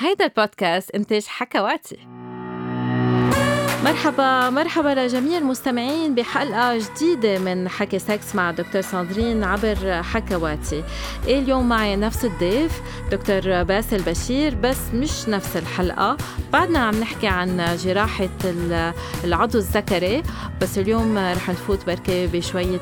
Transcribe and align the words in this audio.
هيدا 0.00 0.24
البودكاست 0.24 0.90
إنتاج 0.90 1.26
حكواتي. 1.26 1.98
مرحبا 3.84 4.50
مرحبا 4.50 4.88
لجميع 4.88 5.38
المستمعين 5.38 6.14
بحلقة 6.14 6.78
جديدة 6.78 7.38
من 7.38 7.68
حكي 7.68 7.98
سكس 7.98 8.34
مع 8.34 8.50
دكتور 8.50 8.80
ساندرين 8.82 9.44
عبر 9.44 10.02
حكواتي. 10.02 10.84
اليوم 11.24 11.68
معي 11.68 11.96
نفس 11.96 12.24
الضيف 12.24 12.80
دكتور 13.10 13.62
باسل 13.62 14.02
بشير 14.02 14.54
بس 14.54 14.76
مش 14.94 15.28
نفس 15.28 15.56
الحلقة. 15.56 16.16
بعدنا 16.52 16.78
عم 16.78 17.00
نحكي 17.00 17.26
عن 17.26 17.76
جراحة 17.76 18.28
العضو 19.24 19.58
الذكري 19.58 20.22
بس 20.60 20.78
اليوم 20.78 21.18
رح 21.18 21.48
نفوت 21.48 21.86
بركي 21.86 22.26
بشوية 22.26 22.80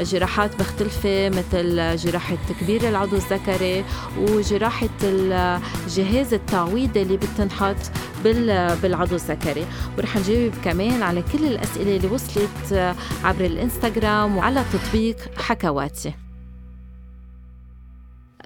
جراحات 0.00 0.60
مختلفة 0.60 1.28
مثل 1.28 1.96
جراحة 1.96 2.36
تكبير 2.48 2.88
العضو 2.88 3.16
الذكري 3.16 3.84
وجراحة 4.18 4.88
الجهاز 5.02 6.34
التعويضي 6.34 7.02
اللي 7.02 7.16
بتنحط 7.16 7.76
بالعضو 8.82 9.14
الذكري. 9.14 9.66
ورح 10.00 10.16
نجاوب 10.16 10.52
كمان 10.64 11.02
على 11.02 11.22
كل 11.22 11.44
الأسئلة 11.44 11.96
اللي 11.96 12.08
وصلت 12.08 12.96
عبر 13.24 13.44
الإنستغرام 13.44 14.36
وعلى 14.36 14.64
تطبيق 14.72 15.16
حكواتي. 15.38 16.14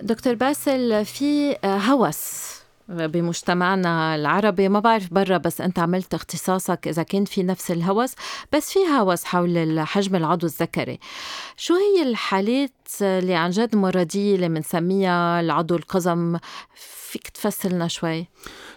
دكتور 0.02 0.34
باسل 0.34 1.04
في 1.04 1.56
هوس 1.64 2.54
بمجتمعنا 2.88 4.14
العربي 4.14 4.68
ما 4.68 4.80
بعرف 4.80 5.14
برا 5.14 5.36
بس 5.36 5.60
أنت 5.60 5.78
عملت 5.78 6.14
اختصاصك 6.14 6.88
إذا 6.88 7.02
كان 7.02 7.24
في 7.24 7.42
نفس 7.42 7.70
الهوس 7.70 8.14
بس 8.52 8.72
في 8.72 8.78
هوس 8.98 9.24
حول 9.24 9.80
حجم 9.80 10.16
العضو 10.16 10.46
الذكري. 10.46 10.98
شو 11.56 11.74
هي 11.74 12.02
الحالات 12.02 12.72
اللي 13.02 13.34
عن 13.34 13.50
جد 13.50 13.77
مرضية 13.77 14.34
اللي 14.34 14.48
بنسميها 14.48 15.41
العضو 15.41 15.77
القزم؟ 15.77 16.38
فيك 17.14 17.28
تفصلنا 17.28 17.88
شوي؟ 17.88 18.27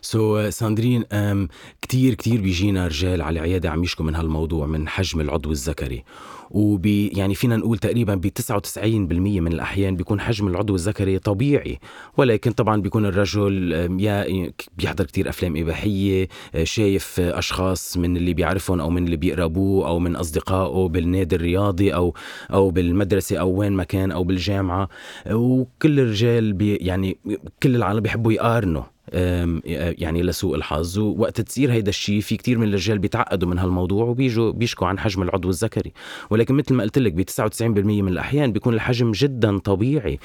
سو 0.02 0.46
so, 0.46 0.50
ساندرين 0.50 1.04
um, 1.04 1.52
كتير 1.82 2.14
كتير 2.14 2.42
بيجينا 2.42 2.88
رجال 2.88 3.22
على 3.22 3.40
العيادة 3.40 3.70
عم 3.70 3.84
يشكوا 3.84 4.06
من 4.06 4.16
هالموضوع 4.16 4.66
من 4.66 4.88
حجم 4.88 5.22
العضو 5.22 5.52
الذكري. 5.52 6.04
وبي 6.52 7.08
يعني 7.08 7.36
فينا 7.36 7.58
نقول 7.58 7.78
تقريبا 7.78 8.16
ب 8.16 8.28
99% 8.28 8.82
من 9.18 9.54
الأحيان 9.54 9.96
بيكون 9.96 10.20
حجم 10.20 10.48
العضو 10.48 10.76
الذكري 10.76 11.20
طبيعي. 11.20 11.80
ولكن 12.18 12.52
طبعا 12.52 12.82
بيكون 12.82 13.06
الرجل 13.06 13.72
يا 14.00 14.52
بيحضر 14.78 15.06
كتير 15.06 15.30
أفلام 15.30 15.58
إباحية 15.58 16.28
شايف 16.64 17.20
أشخاص 17.20 17.98
من 17.98 18.18
اللي 18.18 18.34
بيعرفهم 18.34 18.80
أو 18.80 18.90
من 18.90 19.06
اللي 19.06 19.18
بيقربوه 19.18 19.88
أو 19.88 20.00
من 20.00 20.16
أصدقائه 20.16 20.88
بالنادي 20.88 21.36
الرياضي 21.36 21.94
أو 21.94 22.14
أو 22.54 22.70
بالمدرسة 22.70 23.38
أو 23.38 23.50
وين 23.50 23.72
ما 23.72 23.84
كان 23.84 24.12
أو 24.12 24.24
بالجامعة. 24.24 24.90
وكل 25.32 26.00
الرجال 26.00 26.54
بي 26.54 26.76
يعني 26.76 27.18
كل 27.64 27.76
العالم 27.76 28.00
بيحبوا 28.00 28.34
يقارنوا. 28.34 28.84
يعني 29.14 30.24
لسوء 30.24 30.56
الحظ. 30.56 31.00
ووقت 31.00 31.42
تصير 31.42 31.72
هيدا 31.72 31.90
الشيء 31.90 32.22
في 32.22 32.38
كتير 32.38 32.58
من 32.58 32.68
الرجال 32.68 33.00
بيتعقدوا 33.00 33.50
من 33.50 33.60
هالموضوع 33.60 34.06
وبيجوا 34.06 34.52
بيشكوا 34.52 34.88
عن 34.88 35.00
حجم 35.00 35.22
العضو 35.22 35.50
الذكري. 35.50 35.94
ولكن 36.30 36.56
مثل 36.56 36.74
ما 36.74 36.84
قلت 36.84 37.00
لك 37.00 37.14
ب 37.14 37.22
99% 37.22 38.02
من 38.02 38.08
الأحيان 38.08 38.52
بيكون 38.52 38.74
الحجم 38.74 39.12
جدا 39.12 39.58
طبيعي. 39.58 40.20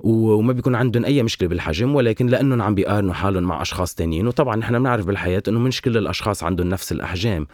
وما 0.00 0.52
بيكون 0.52 0.74
عندهم 0.74 1.04
أي 1.04 1.22
مشكلة 1.22 1.48
بالحجم 1.48 1.94
ولكن 1.94 2.26
لأنهم 2.26 2.62
عم 2.62 2.74
بيقارنوا 2.74 3.14
حالهم 3.14 3.42
مع 3.42 3.62
أشخاص 3.62 3.94
تانيين. 3.94 4.26
وطبعا 4.26 4.56
نحن 4.56 4.78
بنعرف 4.78 5.06
بالحياة 5.06 5.42
إنه 5.48 5.58
مش 5.58 5.80
كل 5.80 5.96
الأشخاص 5.96 6.44
عندهم 6.44 6.68
نفس 6.68 6.92
الأحجام. 6.92 7.46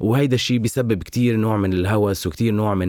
وهيدا 0.00 0.34
الشيء 0.34 0.58
بيسبب 0.58 1.02
كتير 1.02 1.36
نوع 1.36 1.56
من 1.56 1.72
الهوس 1.72 2.26
وكتير 2.26 2.54
نوع 2.54 2.74
من 2.74 2.88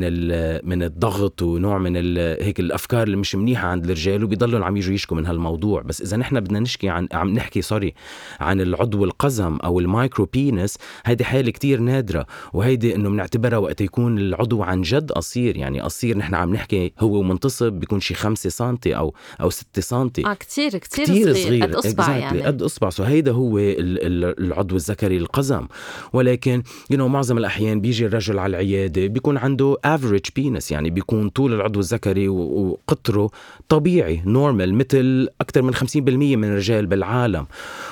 من 0.70 0.84
الضغط 0.84 1.42
ونوع 1.42 1.78
من 1.78 2.18
هيك 2.18 2.60
الأفكار 2.60 3.04
اللي 3.04 3.18
مش 3.18 3.36
منيحة 3.36 3.68
عند 3.68 3.84
الرجال 3.86 4.24
وبيضلوا 4.24 4.66
عم 4.66 4.78
يجوا 4.78 4.94
يشكوا 4.94 5.18
من 5.18 5.26
هالموضوع. 5.26 5.82
بس 5.82 6.02
إذا 6.02 6.18
بدنا 6.34 6.60
نشكي 6.60 6.90
عن 6.90 7.08
عم 7.12 7.30
نحكي 7.30 7.62
sorry 7.62 7.94
عن 8.40 8.62
العضو 8.62 9.04
القزم 9.04 9.58
أو 9.64 9.80
ال 9.80 9.87
micro 9.87 10.26
penis 10.26 10.78
هيدي 11.06 11.24
حالة 11.24 11.52
كتير 11.52 11.80
نادرة 11.80 12.26
وهيدي 12.54 12.96
إنه 12.96 13.10
بنعتبرها 13.10 13.58
وقت 13.58 13.82
يكون 13.82 14.18
العضو 14.18 14.64
عن 14.64 14.82
جد 14.82 15.12
قصير. 15.12 15.58
يعني 15.58 15.82
قصير 15.82 16.18
نحن 16.18 16.36
عم 16.36 16.54
نحكي 16.54 16.94
هو 17.00 17.22
منتصب 17.22 17.74
بيكون 17.74 18.00
شي 18.00 18.14
5 18.14 18.50
سم 18.50 18.78
أو 18.88 19.14
أو 19.42 19.50
6 19.50 19.82
سم 19.82 20.10
آه 20.26 20.34
كثير 20.34 20.78
كثير 20.78 21.06
صغير, 21.06 21.34
صغير 21.34 21.64
قد 21.64 21.76
أصبع 21.76 22.06
exactly. 22.06 22.10
يعني. 22.10 22.42
قد 22.42 22.62
أصبع. 22.62 22.90
so 22.90 23.04
هيدا 23.04 23.32
هو 23.32 23.58
العضو 23.60 24.76
الذكري 24.76 25.18
القزم. 25.18 25.68
ولكن 26.14 26.64
you 26.90 27.02
know, 27.02 27.04
معظم 27.04 27.38
الأحيان 27.38 27.82
بيجي 27.82 28.06
الرجل 28.06 28.40
على 28.40 28.50
العيادة 28.50 29.08
بيكون 29.08 29.38
عنده 29.38 29.78
average 29.86 30.26
penis 30.36 30.72
يعني 30.72 30.90
بيكون 30.90 31.30
طول 31.30 31.54
العضو 31.54 31.80
الذكري 31.80 32.28
وقطره 32.28 33.30
طبيعي 33.70 34.22
normal 34.26 34.74
مثل 34.74 35.28
أكثر 35.42 35.62
من 35.62 35.76
50% 35.76 35.80
من 36.20 36.44
الرجال 36.44 36.86
بالعالم. 36.86 37.46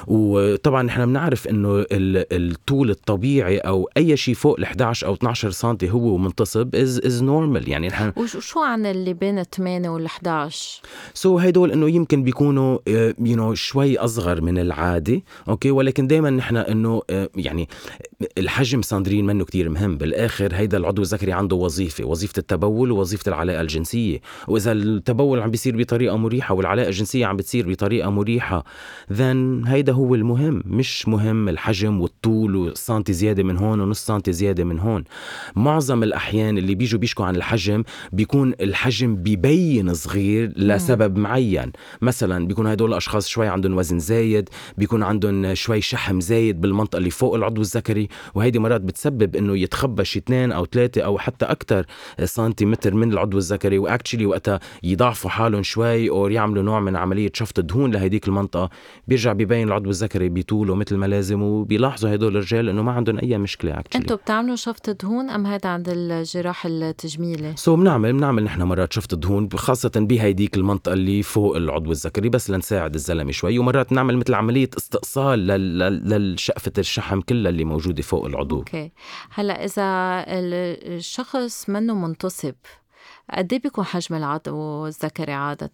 وطبعا 0.08 0.84
نحن 0.84 1.06
بنعرف 1.06 1.48
إنه 1.48 1.86
الطول 1.92 2.90
الطبيعي 2.90 3.58
أو 3.58 3.90
أي 3.98 4.18
شيء 4.18 4.36
فوق 4.36 4.56
ال 4.60 4.64
11 4.64 5.08
أو 5.08 5.14
12 5.14 5.50
سم 5.50 5.78
هو 5.84 6.18
منتصب 6.18 6.76
is 6.76 7.02
is 7.06 7.24
normal 7.24 7.70
يعني 7.70 7.88
نحن 7.88 8.14
وشو 8.18 8.60
عن 8.60 8.86
اللي 8.86 9.14
بين 9.14 9.44
8 9.44 9.90
وال 9.90 10.06
11 10.06 10.82
so 11.14 11.44
هدول 11.44 11.72
إنه 11.72 11.90
يمكن 11.90 12.24
بيكونوا 12.24 12.78
you 12.88 13.38
know, 13.38 13.54
شوي 13.54 13.98
أصغر 13.98 14.42
من 14.42 14.60
العادي 14.60 15.26
okay 15.50 15.72
ولكن 15.72 16.08
دائما 16.08 16.30
نحن 16.30 16.58
إنه 16.58 17.00
uh, 17.00 17.14
يعني 17.36 17.70
الحجم 18.38 18.82
ساندرين 18.82 19.26
منه 19.26 19.46
كتير 19.46 19.70
مهم. 19.70 19.98
بالآخر 19.98 20.56
هيدا 20.56 20.78
العضو 20.78 21.02
الذكري 21.02 21.32
عنده 21.32 21.56
وظيفة 21.56 22.06
وظيفة 22.06 22.34
التبول 22.38 22.92
ووظيفه 22.92 23.30
العلاقة 23.30 23.62
الجنسية. 23.62 24.22
وإذا 24.48 24.72
التبول 24.72 25.40
عم 25.40 25.52
بيصير 25.52 25.78
بطريقة 25.78 26.18
مريحة 26.18 26.56
والعلاقة 26.56 26.88
الجنسية 26.88 27.26
عم 27.26 27.38
بتصير 27.38 27.70
بطريقة 27.70 28.10
مريحة 28.10 28.64
then 29.14 29.64
هيدا 29.68 29.94
هو 29.94 30.16
المهم. 30.16 30.64
مش 30.66 31.08
مهم 31.08 31.50
الحجم 31.50 32.02
والطول 32.02 32.56
والسنتي 32.56 33.14
زيادة 33.14 33.44
من 33.44 33.58
هون 33.58 33.80
ونص 33.80 34.06
سنتي 34.06 34.34
زيادة 34.34 34.64
من 34.64 34.80
هون. 34.80 35.04
معظم 35.56 36.04
الأحيان 36.04 36.58
اللي 36.58 36.76
بيجوا 36.76 37.00
بيشكوا 37.00 37.26
عن 37.26 37.36
الحجم 37.36 37.84
بيكون 38.12 38.54
الحجم 38.62 39.16
بيبين 39.16 39.94
صغير 39.94 40.54
لسبب 40.56 41.18
معين. 41.18 41.72
مثلا 42.02 42.48
بيكون 42.48 42.68
هدول 42.68 42.90
الأشخاص 42.90 43.28
شوي 43.28 43.48
عندهم 43.48 43.78
وزن 43.78 44.00
زايد 44.00 44.50
بيكون 44.78 45.04
عندهم 45.04 45.54
شوي 45.54 45.82
شحم 45.82 46.20
زايد 46.20 46.62
بالمنطقة 46.62 46.98
اللي 46.98 47.10
فوق 47.10 47.36
العضو 47.36 47.62
الذكري. 47.62 48.07
وهيدي 48.36 48.60
مرات 48.60 48.82
بتسبب 48.82 49.36
إنه 49.36 49.58
يتخبى 49.58 50.06
شي 50.06 50.20
اثنين 50.20 50.52
أو 50.52 50.66
ثلاثة 50.66 51.02
أو 51.02 51.18
حتى 51.18 51.46
أكثر 51.46 51.86
سنتيمتر 52.24 52.94
من 52.94 53.14
العضو 53.14 53.38
الذكري. 53.38 53.78
وأكشلي 53.78 54.26
وقتها 54.26 54.60
يضعفوا 54.84 55.30
حالهم 55.30 55.64
شوي 55.64 56.10
أو 56.10 56.28
يعملوا 56.28 56.64
نوع 56.64 56.80
من 56.80 56.96
عملية 56.96 57.32
شفط 57.34 57.60
دهون 57.60 57.92
لهديك 57.92 58.28
المنطقة. 58.28 58.70
بيرجع 59.08 59.34
ببين 59.34 59.68
العضو 59.68 59.90
الذكري 59.90 60.30
بطوله 60.30 60.76
مثل 60.76 60.96
ما 60.96 61.06
لازم 61.06 61.42
وبيلاحظوا 61.42 62.14
هدول 62.14 62.38
الرجال 62.38 62.70
إنه 62.70 62.82
ما 62.82 62.92
عندهم 62.92 63.18
أي 63.18 63.38
مشكلة 63.38 63.80
اكشلي 63.80 64.02
أنتم 64.02 64.16
بتعملوا 64.16 64.56
شفط 64.56 64.90
دهون 64.90 65.30
أم 65.30 65.46
هذا 65.46 65.70
عند 65.70 65.90
الجراح 65.90 66.66
التجميلي؟ 66.66 67.54
so 67.56 67.80
بنعمل 67.80 68.14
بنعمل 68.14 68.44
نحن 68.44 68.62
مرات 68.62 68.94
شفط 68.94 69.16
دهون 69.16 69.50
خاصة 69.56 69.92
بهيديك 69.96 70.58
المنطقة 70.58 70.94
اللي 70.94 71.24
فوق 71.24 71.56
العضو 71.56 71.92
الذكري 71.92 72.30
بس 72.30 72.50
لنساعد 72.50 72.94
الزلمة 72.94 73.32
شوي. 73.32 73.60
ومرات 73.60 73.92
نعمل 73.92 74.18
مثل 74.18 74.34
عملية 74.34 74.70
استئصال 74.78 75.40
للشقفه 75.40 76.72
الشحم 76.78 77.22
كلها 77.22 77.50
اللي 77.50 77.66
موجودة 77.66 77.97
فوق 78.02 78.26
العضو. 78.26 78.58
okay. 78.58 78.92
هلأ 79.32 79.66
إذا 79.66 80.24
الشخص 80.98 81.70
منه 81.70 81.94
منتصب 81.94 82.56
قد 83.34 83.54
إيه 83.54 83.62
بيكون 83.62 83.86
حجم 83.86 84.16
العضو 84.16 84.88
الذكري 84.88 85.32
عادة؟ 85.34 85.72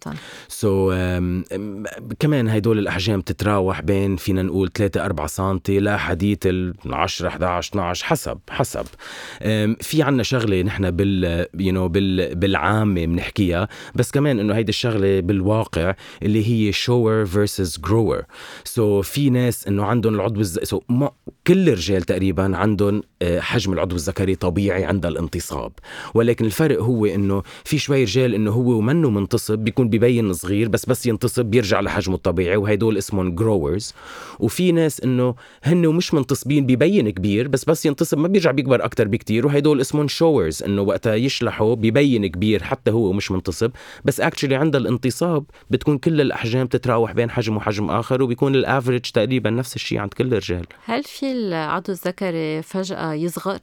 so, 0.48 0.94
um, 0.94 2.14
كمان 2.18 2.48
هدول 2.48 2.78
الأحجام 2.78 3.20
تتراوح 3.20 3.80
بين 3.80 4.16
فينا 4.16 4.42
نقول 4.42 4.72
3 4.72 5.04
4 5.04 5.26
سم 5.26 5.58
لحديت 5.68 6.38
ال 6.46 6.74
10 6.86 7.28
11 7.28 7.70
12 7.70 8.04
حسب 8.04 8.38
حسب. 8.50 8.84
um, 8.84 9.44
في 9.80 10.02
عنا 10.02 10.22
شغلة 10.22 10.62
نحن 10.62 10.90
بال 10.90 11.46
you 11.54 11.76
know, 11.76 11.92
بال 11.92 12.34
بالعامة 12.34 13.06
بنحكيها 13.06 13.68
بس 13.94 14.10
كمان 14.10 14.38
إنه 14.38 14.54
هيدي 14.54 14.68
الشغلة 14.68 15.20
بالواقع 15.20 15.94
اللي 16.22 16.48
هي 16.48 16.72
shower 16.72 17.26
versus 17.26 17.78
grower 17.78 18.22
so 18.64 19.02
في 19.02 19.30
ناس 19.30 19.68
إنه 19.68 19.84
عندهم 19.84 20.14
العضو 20.14 20.40
الز... 20.40 20.58
so, 20.58 20.78
ما... 20.88 21.10
كل 21.46 21.68
الرجال 21.68 22.02
تقريبا 22.02 22.56
عندهم 22.56 23.02
آه، 23.22 23.40
حجم 23.40 23.72
العضو 23.72 23.96
الذكري 23.96 24.34
طبيعي 24.34 24.84
عند 24.84 25.06
الانتصاب. 25.06 25.72
ولكن 26.14 26.44
الفرق 26.44 26.82
هو 26.82 27.06
إنه 27.06 27.42
في 27.64 27.78
شوي 27.78 28.02
رجال 28.02 28.34
إنه 28.34 28.50
هو 28.50 28.70
ومنه 28.70 29.10
منتصب 29.10 29.58
بيكون 29.58 29.88
ببين 29.88 30.32
صغير 30.32 30.68
بس 30.68 30.86
بس 30.86 31.06
ينتصب 31.06 31.44
بيرجع 31.44 31.80
لحجمه 31.80 32.14
الطبيعي 32.14 32.56
وهدول 32.56 32.98
اسمهم 32.98 33.34
growers 33.34 33.94
وفي 34.40 34.72
ناس 34.72 35.00
إنه 35.00 35.34
هن 35.64 35.86
ومش 35.86 36.14
منتصبين 36.14 36.66
ببين 36.66 37.10
كبير 37.10 37.48
بس 37.48 37.64
بس 37.64 37.86
ينتصب 37.86 38.18
ما 38.18 38.28
بيرجع 38.28 38.50
بيكبر 38.50 38.84
أكثر 38.84 39.08
بكتير. 39.08 39.46
وهدول 39.46 39.80
اسمهم 39.80 40.08
showers 40.08 40.62
إنه 40.62 40.82
وقتها 40.82 41.14
يشلحوا 41.14 41.74
ببين 41.74 42.26
كبير 42.26 42.62
حتى 42.62 42.90
هو 42.90 43.12
مش 43.12 43.30
منتصب. 43.30 43.70
بس 44.04 44.20
actually 44.20 44.54
عند 44.54 44.76
الانتصاب 44.76 45.44
بتكون 45.70 45.98
كل 45.98 46.20
الأحجام 46.20 46.66
تتراوح 46.66 47.12
بين 47.12 47.30
حجم 47.30 47.56
وحجم 47.56 47.90
آخر 47.90 48.22
وبيكون 48.22 48.54
ال 48.54 48.60
average 48.60 49.00
تقريبا 49.00 49.50
نفس 49.50 49.76
الشيء 49.76 49.98
عند 49.98 50.14
كل 50.14 50.26
الرجال. 50.26 50.66
هل 50.84 51.02
في 51.02 51.32
العضو 51.32 51.92
الذكري 51.92 52.62
فجأة 52.62 53.12
يصغر؟ 53.12 53.58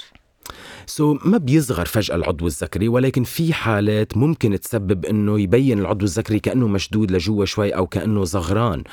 so, 0.86 1.28
ما 1.28 1.38
بيصغر 1.38 1.86
فجأة 1.86 2.16
العضو 2.16 2.48
الذكري 2.48 2.88
ولكن 2.88 3.24
في 3.24 3.54
حالات 3.54 4.18
ممكن 4.18 4.60
تسبب 4.60 5.06
إنه 5.06 5.40
يبين 5.40 5.80
العضو 5.80 6.06
الذكري 6.06 6.40
كأنه 6.40 6.68
مشدود 6.68 7.12
لجوا 7.12 7.46
شوي 7.46 7.70
أو 7.70 7.88
كأنه 7.88 8.24
زغران. 8.24 8.84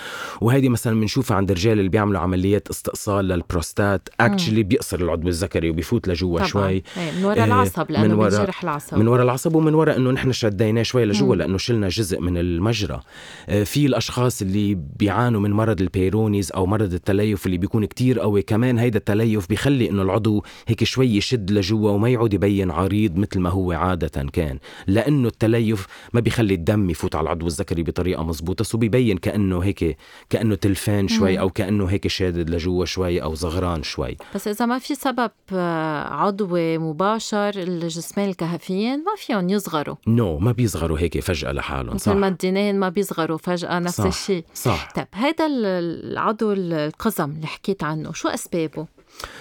وهذه 0.41 0.69
مثلا 0.69 1.01
بنشوفها 1.01 1.37
عند 1.37 1.51
الرجال 1.51 1.79
اللي 1.79 1.91
بيعملوا 1.91 2.21
عمليات 2.21 2.69
استئصال 2.71 3.25
للبروستات. 3.25 4.09
actually 4.21 4.63
بيقصر 4.63 5.01
العضو 5.01 5.29
الذكري 5.29 5.71
وبيفوت 5.71 6.09
لجوا 6.09 6.45
شوي. 6.45 6.69
إيه، 6.69 6.83
من 7.19 7.25
وراء 7.25 7.45
العصب 7.45 7.91
لأنه 7.91 8.07
من 8.09 8.15
وراء 8.15 8.51
العصب. 8.63 8.99
من 8.99 9.09
وراء 9.09 9.25
العصب 9.25 9.55
ومن 9.55 9.75
وراء 9.75 9.97
إنه 9.97 10.11
نحن 10.11 10.33
شديناه 10.33 10.83
شوي 10.83 11.05
لجوا 11.05 11.37
لأنه 11.37 11.59
شلنا 11.59 11.89
جزء 11.89 12.21
من 12.21 12.39
المجرى. 12.39 13.01
آه، 13.49 13.65
في 13.65 13.87
الأشخاص 13.87 14.43
اللي 14.43 14.75
بيعانوا 14.99 15.41
من 15.41 15.51
مرض 15.51 15.81
ال 15.81 15.87
Peyronie's 15.87 16.53
أو 16.53 16.67
مرض 16.67 16.93
التليف 16.95 17.47
اللي 17.47 17.59
بيكون 17.59 17.85
كتير 17.85 18.21
قوي 18.21 18.43
كمان 18.43 18.79
هيدا 18.79 18.99
التليف 18.99 19.49
بيخلي 19.49 19.91
إنه 19.91 20.03
العضو 20.03 20.45
هيك 20.67 20.85
شوي 20.85 21.17
يشد 21.17 21.48
لجوا 21.51 21.91
وما 21.91 22.09
يعود 22.09 22.35
يبين 22.35 22.71
عريض 22.71 23.17
مثل 23.17 23.41
ما 23.41 23.51
هو 23.51 23.73
عادة 23.73 24.27
كان. 24.33 24.59
لأنه 24.87 25.29
التليف 25.29 25.87
ما 26.13 26.21
بيخلي 26.21 26.55
الدم 26.55 26.91
يفوت 26.91 27.15
على 27.15 27.25
العضو 27.25 27.47
الذكري 27.47 27.83
بطريقة 27.83 28.23
مزبوطة 28.23 28.65
so 28.65 28.79
بيبين 28.79 29.19
كأنه 29.19 29.59
هيك 29.59 29.97
كأنه 30.31 30.55
تلفان 30.55 31.09
شوي 31.09 31.41
أو 31.41 31.51
كأنه 31.51 31.87
هيك 31.87 32.09
شادد 32.09 32.51
لجوا 32.51 32.85
شوي 32.85 33.23
أو 33.23 33.35
زغران 33.35 33.83
شوي. 33.83 34.17
بس 34.35 34.49
إذا 34.49 34.67
ما 34.67 34.79
في 34.79 34.95
سبب 34.95 35.31
آه، 35.53 36.15
عضوي 36.15 36.79
مباشر 36.79 37.53
الجسمين 37.57 38.29
الكهفيين 38.29 38.99
ما 38.99 39.13
فيهم 39.17 39.49
يصغروا. 39.49 39.97
no, 40.07 40.43
ما 40.43 40.53
بيصغروا 40.53 40.99
هيك 40.99 41.21
فجأة 41.21 41.53
لحالهم 41.53 41.99
صح 41.99 42.09
مثل 42.13 42.21
ما 42.21 42.29
الدينين 42.29 42.81
ما 42.81 42.89
بيصغروا 42.89 43.39
فجأة 43.39 43.79
نفس 43.79 43.97
صح. 43.97 44.05
الشيء 44.05 44.45
صح. 44.55 44.91
طيب 44.95 45.07
هذا 45.13 45.47
العضو 45.51 46.53
القزم 46.53 47.31
اللي 47.31 47.47
حكيت 47.47 47.85
عنه 47.85 48.13
شو 48.13 48.29
أسبابه؟ 48.29 48.87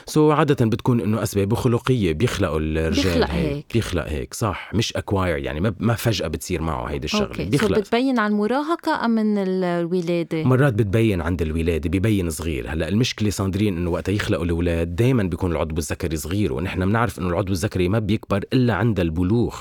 so, 0.06 0.38
عادة 0.38 0.66
بتكون 0.66 1.02
إنه 1.02 1.24
اسبابه 1.24 1.56
خلقية 1.56 2.14
بيخلقوا 2.14 2.60
الرجال 2.60 3.04
بيخلق 3.04 3.30
هيك. 3.30 3.66
بيخلق 3.74 4.08
هيك 4.08 4.34
صح. 4.34 4.72
مش 4.74 4.94
acquired 4.94 5.38
يعني 5.38 5.60
ما 5.60 5.74
ما 5.80 5.94
فجأة 5.94 6.28
بتصير 6.28 6.62
معه 6.62 6.86
هيدي 6.86 7.06
الشغلة. 7.06 7.28
okay. 7.28 7.46
بيخلق. 7.46 7.76
so 7.76 7.82
بتبين 7.82 8.20
عن 8.20 8.32
المراهقة 8.32 9.06
أم 9.06 9.12
من 9.12 9.38
الولادة؟ 9.38 10.44
مرات 10.44 10.74
بتبين 10.74 11.22
عند 11.22 11.42
الولادة 11.42 11.90
بيبين 11.90 12.30
صغير. 12.30 12.70
هلأ 12.70 12.88
المشكلة 12.88 13.30
صاندرين 13.30 13.78
إنه 13.78 13.90
وقت 13.90 14.10
يخلقوا 14.10 14.46
الأولاد 14.46 14.96
دائما 14.96 15.24
بيكون 15.24 15.52
العضو 15.52 15.78
الذكري 15.78 16.18
صغير 16.18 16.54
ونحن 16.54 16.86
بنعرف 16.86 17.20
إنه 17.20 17.30
العضو 17.30 17.54
الذكري 17.54 17.90
ما 17.90 18.00
بيكبر 18.00 18.44
إلا 18.54 18.74
عند 18.74 19.00
البلوغ. 19.00 19.56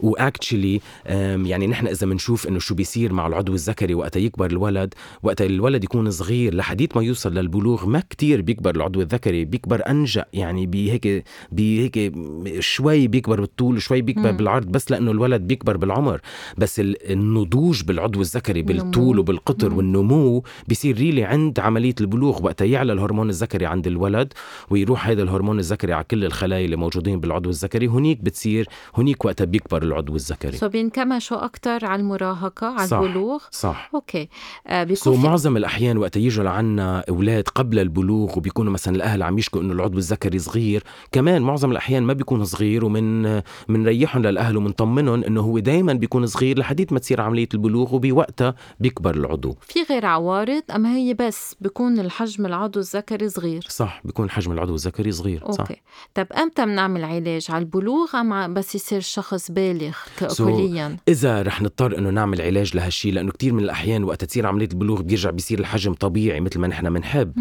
واكشلي 0.00 0.80
يعني 1.06 1.66
نحن 1.66 1.86
إذا 1.86 2.06
بنشوف 2.06 2.48
إنه 2.48 2.58
شو 2.58 2.74
بيصير 2.74 3.12
مع 3.12 3.26
العضو 3.26 3.54
الذكري 3.54 3.94
وقت 3.94 4.16
يكبر 4.16 4.46
الولد 4.46 4.94
وقت 5.22 5.42
الولد 5.42 5.84
يكون 5.84 6.10
صغير 6.10 6.54
لحديت 6.54 6.96
ما 6.96 7.02
يوصل 7.02 7.34
للبلوغ 7.34 7.86
ما 7.86 8.02
كتير 8.10 8.40
بيكبر 8.40 8.76
العضو 8.76 9.00
الذكري. 9.00 9.39
بيكبر 9.44 9.82
انجأ 9.88 10.24
يعني 10.32 10.66
بهيك 10.66 11.24
بهيك 11.52 12.12
شوي 12.58 13.06
بيكبر 13.08 13.40
بالطول 13.40 13.82
شوي 13.82 14.02
بيكبر 14.02 14.30
مم. 14.32 14.36
بالعرض 14.36 14.66
بس 14.66 14.90
لأنه 14.90 15.10
الولد 15.10 15.42
بيكبر 15.42 15.76
بالعمر 15.76 16.20
بس 16.58 16.80
ال- 16.80 17.10
النضوج 17.12 17.82
بالعضو 17.84 18.20
الذكري 18.20 18.62
بالطول. 18.62 19.18
وبالقطر 19.18 19.70
مم. 19.70 19.76
والنمو 19.76 20.42
بيصير 20.68 20.96
really 20.96 21.24
عند 21.24 21.60
عملية 21.60 21.94
البلوغ 22.00 22.44
وقتها 22.44 22.64
يعلى 22.64 22.92
الهرمون 22.92 23.28
الذكري 23.28 23.66
عند 23.66 23.86
الولد 23.86 24.32
ويروح 24.70 25.08
هذا 25.08 25.22
الهرمون 25.22 25.58
الذكري 25.58 25.92
على 25.92 26.04
كل 26.04 26.24
الخلايا 26.24 26.64
اللي 26.64 26.76
موجودين 26.76 27.20
بالعضو 27.20 27.50
الذكري 27.50 27.86
هنيك 27.86 28.20
بتصير 28.20 28.68
هنيك 28.94 29.24
وقتها 29.24 29.44
بيكبر 29.44 29.82
العضو 29.82 30.16
الذكري 30.16 30.56
so 30.56 30.68
بينكمشوا 30.68 31.44
أكتر 31.44 31.84
على 31.84 32.02
المراهقة 32.02 32.66
على 32.66 32.86
صح. 32.88 32.98
البلوغ 32.98 33.42
صح 33.50 33.90
okay 33.94 34.28
آه 34.66 34.84
بيكون 34.84 35.16
في 35.16 35.26
معظم 35.26 35.56
الأحيان 35.56 35.98
وقت 35.98 36.16
يجوا 36.16 36.44
لعنا 36.44 37.04
أولاد 37.08 37.48
قبل 37.48 37.78
البلوغ 37.78 38.38
وبيكونوا 38.38 38.72
مثلا 38.72 38.96
الأهل 38.96 39.19
عم 39.24 39.38
يشكوا 39.38 39.60
انه 39.60 39.72
العضو 39.72 39.98
الذكري 39.98 40.38
صغير. 40.38 40.82
كمان 41.12 41.42
معظم 41.42 41.70
الأحيان 41.70 42.02
ما 42.02 42.12
بيكون 42.12 42.44
صغير 42.44 42.84
ومن 42.84 43.40
منريحهم 43.68 44.22
للأهل 44.22 44.56
ومنطمنهم 44.56 45.24
إنه 45.24 45.40
هو 45.40 45.58
دائما 45.58 45.92
بيكون 45.92 46.26
صغير 46.26 46.58
لحديت 46.58 46.92
ما 46.92 46.98
تصير 46.98 47.20
عملية 47.20 47.48
البلوغ 47.54 47.94
وبوقتها 47.94 48.54
بيكبر 48.80 49.14
العضو. 49.14 49.56
في 49.60 49.82
غير 49.90 50.06
عوارض 50.06 50.62
أم 50.74 50.86
هي 50.86 51.14
بس 51.14 51.56
بيكون 51.60 51.98
الحجم 52.00 52.46
العضو 52.46 52.80
الذكري 52.80 53.28
صغير؟ 53.28 53.66
صح 53.68 54.00
بيكون 54.04 54.30
حجم 54.30 54.52
العضو 54.52 54.74
الذكري 54.74 55.12
صغير 55.12 55.44
صح. 55.50 55.60
okay. 55.60 55.80
طب 56.14 56.26
إمتى 56.32 56.64
بنعمل 56.64 57.04
علاج؟ 57.04 57.46
على 57.50 57.58
البلوغ 57.62 58.16
أم 58.16 58.54
بس 58.54 58.74
يصير 58.74 58.98
الشخص 58.98 59.50
بالغ 59.50 59.96
ك- 60.20 60.28
So- 60.32 60.42
كليا؟ 60.42 60.96
إذا 61.08 61.42
رح 61.42 61.62
نضطر 61.62 61.98
إنه 61.98 62.10
نعمل 62.10 62.40
علاج 62.40 62.76
لهالشيء 62.76 63.12
لأنه 63.12 63.32
كثير 63.32 63.52
من 63.52 63.62
الأحيان 63.64 64.04
وقت 64.04 64.24
تصير 64.24 64.46
عملية 64.46 64.68
البلوغ 64.72 65.02
بيرجع 65.02 65.30
بيصير 65.30 65.58
الحجم 65.58 65.94
طبيعي 65.94 66.40
مثل 66.40 66.58
ما 66.60 66.66
نحن 66.68 66.90
بنحب. 66.92 67.32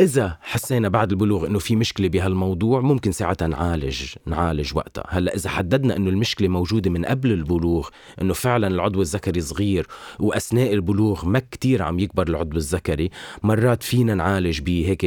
إذا 0.00 0.38
حسينا 0.42 0.88
بعد 0.88 1.11
البلوغ 1.12 1.46
إنه 1.46 1.58
في 1.58 1.76
مشكلة 1.76 2.08
بهالموضوع 2.08 2.80
ممكن 2.80 3.12
ساعتها 3.12 3.48
نعالج 3.48 4.14
نعالج 4.26 4.76
وقتها. 4.76 5.04
هلأ 5.08 5.34
إذا 5.34 5.50
حددنا 5.50 5.96
إنه 5.96 6.10
المشكلة 6.10 6.48
موجودة 6.48 6.90
من 6.90 7.04
قبل 7.04 7.32
البلوغ 7.32 7.88
إنه 8.22 8.32
فعلا 8.32 8.66
العضو 8.66 9.02
الذكري 9.02 9.40
صغير 9.40 9.86
وأثناء 10.20 10.72
البلوغ 10.72 11.26
ما 11.26 11.38
كتير 11.38 11.82
عم 11.82 11.98
يكبر 11.98 12.28
العضو 12.28 12.56
الذكري 12.56 13.10
مرات 13.42 13.82
فينا 13.82 14.14
نعالج 14.14 14.60
بهيك 14.60 15.04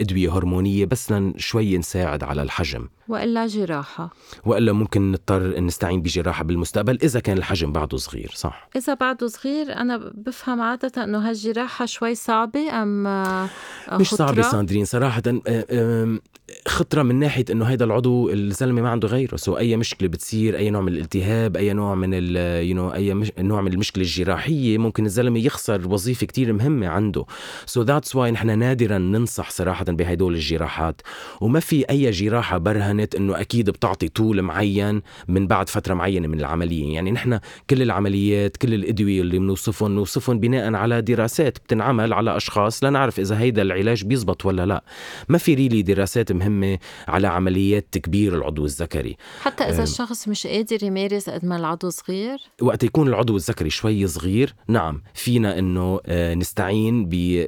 أدوية 0.00 0.36
هرمونية 0.36 0.84
بس 0.84 1.14
شوي 1.36 1.78
نساعد 1.78 2.22
على 2.22 2.42
الحجم. 2.42 2.88
وإلا 3.08 3.46
جراحة. 3.46 4.10
وإلا 4.44 4.72
ممكن 4.72 5.12
نضطر 5.12 5.60
نستعين 5.60 6.02
بجراحة 6.02 6.44
بالمستقبل 6.44 6.98
إذا 7.02 7.20
كان 7.20 7.38
الحجم 7.38 7.72
بعده 7.72 7.96
صغير 7.96 8.30
صح؟ 8.34 8.68
إذا 8.76 8.94
بعده 8.94 9.26
صغير 9.26 9.72
أنا 9.76 10.12
بفهم 10.14 10.60
عادة 10.60 11.04
إنه 11.04 11.18
هالجراحة 11.30 11.86
شوي 11.86 12.14
صعبة 12.14 12.82
أم 12.82 13.06
آه، 13.06 13.48
مش 13.92 14.14
خطرة؟ 14.14 14.42
ساندرين 14.42 14.84
صراحة 14.84 15.22
آم، 15.70 16.20
خطرة 16.68 17.02
من 17.02 17.14
ناحية 17.18 17.44
إنه 17.50 17.64
هيدا 17.64 17.84
العضو 17.84 18.30
الزلمة 18.30 18.82
ما 18.82 18.88
عنده 18.90 19.08
غيره 19.08 19.36
so 19.36 19.58
أي 19.58 19.76
مشكلة 19.76 20.08
بتصير 20.08 20.56
أي 20.56 20.70
نوع 20.70 20.80
من 20.80 20.88
الالتهاب 20.92 21.56
أي 21.56 21.72
نوع 21.72 21.94
من 21.94 22.10
ال 22.12 22.28
you 22.72 22.76
know, 22.78 22.94
أي 22.94 23.14
مش 23.14 23.32
نوع 23.38 23.60
من 23.60 23.72
المشكلة 23.72 24.04
الجراحية 24.04 24.78
ممكن 24.78 25.06
الزلمة 25.06 25.38
يخسر 25.38 25.88
وظيفة 25.88 26.26
كتير 26.26 26.52
مهمة 26.52 26.88
عنده. 26.88 27.24
so 27.66 27.82
that's 27.82 28.16
why 28.16 28.30
نحن 28.30 28.58
نادرا 28.58 28.98
ننصح 28.98 29.50
صراحة 29.50 29.84
بهدول 29.84 30.34
الجراحات. 30.34 31.00
وما 31.40 31.60
في 31.60 31.84
أي 31.90 32.10
جراحة 32.10 32.58
برهنت 32.98 33.14
إنه 33.14 33.40
أكيد 33.40 33.70
بتعطي 33.70 34.08
طول 34.08 34.42
معين 34.42 35.02
من 35.28 35.46
بعد 35.46 35.68
فترة 35.68 35.94
معينة 35.94 36.28
من 36.28 36.40
العملية. 36.40 36.94
يعني 36.94 37.10
نحن 37.10 37.40
كل 37.70 37.82
العمليات 37.82 38.56
كل 38.56 38.74
الأدوية 38.74 39.20
اللي 39.20 39.38
بنوصفهم 39.38 39.88
بنوصفهم 39.88 40.38
بناء 40.40 40.74
على 40.74 41.02
دراسات 41.02 41.58
بتنعمل 41.58 42.12
على 42.12 42.36
أشخاص 42.36 42.84
لنعرف 42.84 43.20
إذا 43.20 43.38
هيدا 43.38 43.62
العلاج 43.62 44.04
بيزبط 44.04 44.46
ولا 44.46 44.66
لا. 44.66 44.84
ما 45.28 45.38
في 45.38 45.54
ريلي 45.54 45.82
دراسات 45.82 46.32
مهمة 46.32 46.78
على 47.08 47.28
عمليات 47.28 47.86
تكبير 47.92 48.34
العضو 48.34 48.64
الذكري. 48.64 49.16
حتى 49.42 49.64
إذا. 49.64 49.82
الشخص 49.82 50.28
مش 50.28 50.46
قادر 50.46 50.84
يمارس 50.84 51.30
قد 51.30 51.44
ما 51.44 51.56
العضو 51.56 51.90
صغير؟ 51.90 52.38
وقت 52.62 52.84
يكون 52.84 53.08
العضو 53.08 53.36
الذكري 53.36 53.70
شوي 53.70 54.06
صغير 54.06 54.54
نعم 54.68 55.02
فينا 55.14 55.58
إنه 55.58 56.00
آه، 56.06 56.34
نستعين 56.34 57.04
ب- 57.08 57.46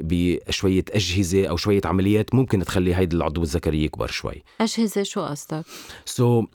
بشوية 0.49 0.85
أجهزة 0.95 1.47
أو 1.47 1.57
شوية 1.57 1.81
عمليات 1.85 2.35
ممكن 2.35 2.65
تخلي 2.65 2.95
هيدا 2.95 3.17
العضو 3.17 3.43
الذكري 3.43 3.85
يكبر 3.85 4.07
شوي. 4.07 4.43
أجهزة 4.61 5.03
شو 5.03 5.21
قصدك؟ 5.41 5.65
سو 6.05 6.43
so, 6.43 6.47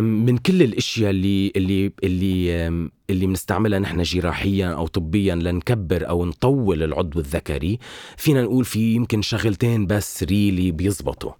من 0.00 0.38
كل 0.38 0.62
الأشياء 0.62 1.10
اللي 1.10 1.52
اللي 1.56 1.92
اللي 2.04 2.90
اللي 3.12 3.26
بنستعملها 3.26 3.78
نحن 3.78 4.02
جراحيا 4.02 4.68
أو 4.68 4.86
طبيا 4.86 5.34
لنكبر 5.34 6.08
أو 6.08 6.24
نطول 6.24 6.82
العضو 6.82 7.20
الذكري. 7.20 7.78
فينا 8.16 8.42
نقول 8.42 8.64
في 8.64 8.94
يمكن 8.94 9.22
شغلتين 9.22 9.86
بس 9.86 10.22
really 10.22 10.70
بيزبطوا. 10.70 11.32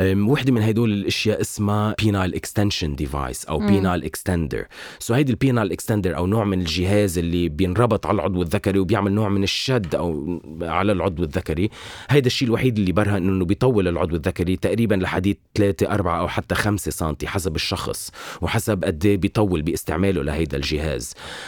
وحدة 0.00 0.52
من 0.52 0.62
هدول 0.62 0.92
الأشياء 0.92 1.40
اسمها 1.40 1.94
penile 1.98 2.34
extension 2.34 2.94
device 2.94 3.44
أو. 3.44 3.60
penile 3.70 4.04
extender 4.04 4.66
so 4.98 5.14
هيدي 5.14 5.32
ال 5.32 5.38
penile 5.38 5.72
extender 5.72 6.16
أو 6.16 6.26
نوع 6.26 6.44
من 6.44 6.60
الجهاز 6.60 7.18
اللي 7.18 7.48
بينربط 7.48 8.06
على 8.06 8.14
العضو 8.14 8.42
الذكري 8.42 8.78
وبيعمل 8.78 9.12
نوع 9.12 9.28
من 9.28 9.42
الشد 9.42 9.94
أو 9.94 10.40
على 10.62 10.92
العضو 10.92 11.22
الذكري. 11.22 11.70
هيدا 12.10 12.26
الشيء 12.26 12.48
الوحيد 12.48 12.78
اللي 12.78 12.92
برهن 12.92 13.28
إنه 13.28 13.44
بيطول 13.44 13.88
العضو 13.88 14.16
الذكري 14.16 14.56
تقريبا 14.56 14.94
لحديت 14.94 15.38
3 15.54 15.90
4 15.90 16.20
أو 16.20 16.28
حتى 16.28 16.54
5 16.54 16.90
سم 16.90 17.14
حسب 17.24 17.56
الشخص. 17.56 18.10
وحسب 18.40 18.84
قد 18.84 19.06
إيه 19.06 19.16
بيطول 19.16 19.62
باستعماله 19.62 20.22
لهيدا 20.22 20.56
الجهاز. 20.56 20.99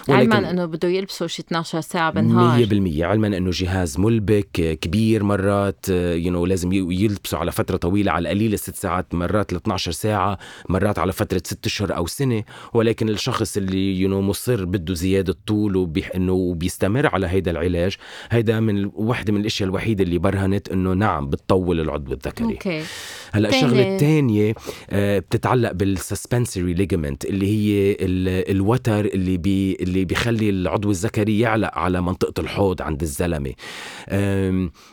علما 0.09 0.51
إنه 0.51 0.65
بده 0.67 0.89
يلبسوا 0.89 1.27
شي 1.27 1.43
12 1.43 1.81
ساعة 1.81 2.11
بالنهار. 2.13 2.67
100% 2.67 3.03
علما 3.03 3.27
إنه 3.27 3.51
جهاز 3.51 3.99
ملبك 4.01 4.79
كبير 4.81 5.25
مرات 5.25 5.89
you 5.89 6.33
know 6.33 6.47
لازم 6.47 6.73
ي- 6.73 6.77
يلبسوا 7.05 7.39
على 7.39 7.53
فترة 7.53 7.77
طويلة 7.77 8.13
على 8.13 8.23
القليلة 8.23 8.57
ست 8.57 8.75
ساعات 8.77 9.15
مرات 9.15 9.53
ل 9.53 9.57
12 9.57 9.93
ساعة 9.93 10.39
مرات 10.69 10.99
على 10.99 11.13
فترة 11.13 11.43
ست 11.45 11.67
أشهر 11.67 11.97
أو 11.97 12.07
سنة. 12.07 12.43
ولكن 12.75 13.09
الشخص 13.09 13.57
اللي 13.57 14.01
you 14.01 14.09
know 14.09 14.21
مصر 14.21 14.65
بده 14.65 14.95
زيادة 14.95 15.35
طول 15.47 15.77
وبي 15.77 16.05
إنه 16.07 16.33
وبيستمر 16.33 17.07
على 17.07 17.27
هيدا 17.27 17.51
العلاج 17.51 17.97
هيدا 18.31 18.61
من 18.61 18.91
واحدة 18.95 19.33
من 19.33 19.41
الأشياء 19.41 19.69
الوحيدة 19.69 20.05
اللي 20.05 20.19
برهنت 20.19 20.69
إنه 20.69 20.93
نعم 20.93 21.27
بتطول 21.31 21.81
العضو 21.81 22.13
الذكري. 22.13 22.45
okay. 22.55 22.83
هلأ 23.33 23.49
الشغلة 23.49 23.95
الثانية 23.95 24.55
آه، 24.91 25.19
بتتعلق 25.19 25.73
بال 25.73 25.90
suspensory 25.90 26.75
ligament 26.75 27.25
اللي 27.25 27.47
هي 27.47 27.97
الوتر 28.51 29.05
اللي 29.05 29.37
بي 29.43 29.77
اللي 29.81 30.05
بيخلي 30.05 30.51
العضو 30.51 30.91
الذكري 30.91 31.41
يعلق 31.41 31.79
على 31.79 32.01
منطقة 32.01 32.41
الحوض 32.41 32.83
عند 32.83 33.03
الزلمة. 33.03 33.53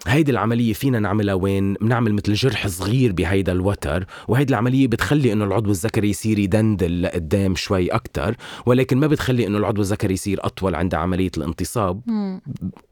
هيدي 0.07 0.31
العملية 0.31 0.73
فينا 0.73 0.99
نعملها 0.99 1.33
وين؟ 1.33 1.73
بنعمل 1.73 2.13
مثل 2.13 2.33
جرح 2.33 2.67
صغير 2.67 3.11
بهيدا 3.11 3.51
الوتر 3.51 4.05
وهيدي 4.27 4.53
العملية 4.53 4.87
بتخلي 4.87 5.33
إنه 5.33 5.45
العضو 5.45 5.71
الذكري 5.71 6.09
يصير 6.09 6.39
يدندل 6.39 7.01
لقدام 7.01 7.55
شوي 7.55 7.87
أكثر 7.87 8.35
ولكن 8.65 8.97
ما 8.97 9.07
بتخلي 9.07 9.47
إنه 9.47 9.57
العضو 9.57 9.81
الذكري 9.81 10.13
يصير 10.13 10.45
أطول 10.45 10.75
عند 10.75 10.95
عملية 10.95 11.31
الانتصاب 11.37 12.01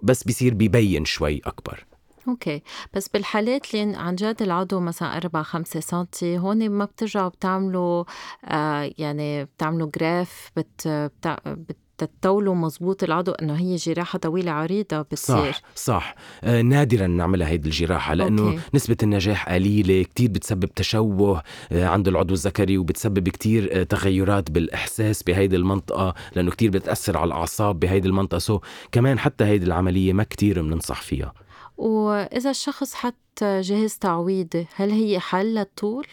بس 0.04 0.24
بيصير 0.24 0.54
بيبين 0.54 1.06
شوي 1.06 1.42
أكبر. 1.46 1.86
okay. 2.28 2.62
بس 2.94 3.08
بالحالات 3.08 3.76
اللي 3.76 3.98
عن 3.98 4.16
جد 4.16 4.42
العضو 4.42 4.80
مثلا 4.80 5.18
4 5.18 5.44
5 5.44 5.80
سم 5.80 6.06
هون 6.24 6.70
ما 6.70 6.86
بترجعوا 6.86 7.30
بتعملوا 7.30 8.04
آه 8.46 8.92
يعني 8.98 9.46
بتعملوا 9.46 9.90
graft 10.00 10.52
بت, 10.58 10.88
بتع... 10.88 11.38
بت 11.46 11.78
تطولوا 11.98 12.56
مزبوط 12.56 13.04
العضو 13.04 13.32
إنه 13.32 13.54
هي 13.54 13.76
جراحة 13.76 14.20
طويلة 14.20 14.52
عريضة 14.52 15.02
بتصير. 15.02 15.52
صح 15.52 15.62
صح. 15.76 16.16
آه 16.44 16.62
نادرا 16.62 17.08
نعملها 17.08 17.48
هيدي 17.48 17.70
الجراحة 17.70 18.14
لأنه 18.14 18.42
okay. 18.48 18.60
نسبة 18.74 18.98
النجاح 19.04 19.50
قليلة 19.50 20.04
كتير 20.04 20.30
بتسبب 20.30 20.66
تشوه 20.66 21.44
آه 21.72 21.86
عند 21.88 22.08
العضو 22.08 22.34
الذكري 22.34 22.78
وبتسبب 22.78 23.30
كتير 23.30 23.70
آه 23.82 23.84
تغيرات 23.84 24.52
بالإحساس 24.52 25.24
بهيدي 25.24 25.56
المنطقة 25.56 26.14
لأنه 26.36 26.52
كتير 26.52 26.70
بتأثر 26.70 27.18
على 27.18 27.28
الأعصاب 27.28 27.80
بهيدي 27.80 28.08
المنطقة. 28.08 28.38
so 28.40 28.60
كمان 28.92 29.20
حتى 29.20 29.44
هيدي 29.44 29.66
العملية 29.66 30.14
ما 30.14 30.24
كتير 30.24 30.62
بننصح 30.62 31.02
فيها. 31.02 31.34
وإذا 31.78 32.50
الشخص 32.50 32.94
حط 32.94 33.44
جهاز 33.44 33.98
تعويضي 33.98 34.68
هل 34.76 34.92
هي 34.92 35.20
حل 35.20 35.54
للطول؟ 35.56 36.08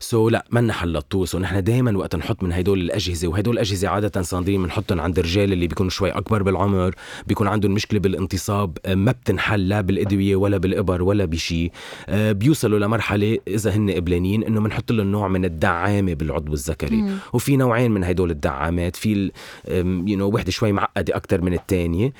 so, 0.00 0.32
لا 0.32 0.44
ما 0.50 0.72
حل 0.72 0.88
للطول 0.88 1.28
so 1.28 1.38
نحن 1.38 1.64
دائما 1.64 1.98
وقت 1.98 2.16
نحط 2.16 2.42
من 2.42 2.52
هدول 2.52 2.80
الأجهزة 2.80 3.28
وهدول 3.28 3.54
الأجهزة 3.54 3.88
عادة 3.88 4.22
ساندرين 4.22 4.62
بنحطهم 4.62 5.00
عند 5.00 5.18
الرجال 5.18 5.52
اللي 5.52 5.66
بيكونوا 5.66 5.90
شوي 5.90 6.10
أكبر 6.10 6.42
بالعمر 6.42 6.94
بيكون 7.26 7.48
عندهم 7.48 7.72
مشكلة 7.72 8.00
بالانتصاب 8.00 8.78
آه، 8.86 8.94
ما 8.94 9.12
بتنحل 9.12 9.68
لا 9.68 9.80
بالأدوية 9.80 10.36
ولا 10.36 10.58
بالإبر 10.58 11.02
ولا 11.02 11.24
بشيء 11.24 11.72
آه، 12.08 12.32
بيوصلوا 12.32 12.78
لمرحلة 12.78 13.38
إذا 13.48 13.70
هن 13.70 13.90
قبلانين 13.90 14.44
إنه 14.44 14.60
بنحط 14.60 14.92
لهم 14.92 15.06
نوع 15.06 15.28
من 15.28 15.44
الدعامة 15.44 16.14
بالعضو 16.14 16.52
الذكري. 16.52 16.96
مم. 16.96 17.16
وفي 17.32 17.56
نوعين 17.56 17.90
من 17.90 18.04
هدول 18.04 18.30
الدعامات 18.30 18.96
في 18.96 19.30
you 19.68 20.18
know 20.18 20.28
وحدة 20.28 20.50
شوي 20.50 20.72
معقدة 20.72 21.16
أكثر 21.16 21.40
من 21.40 21.54
الثانية 21.54 22.12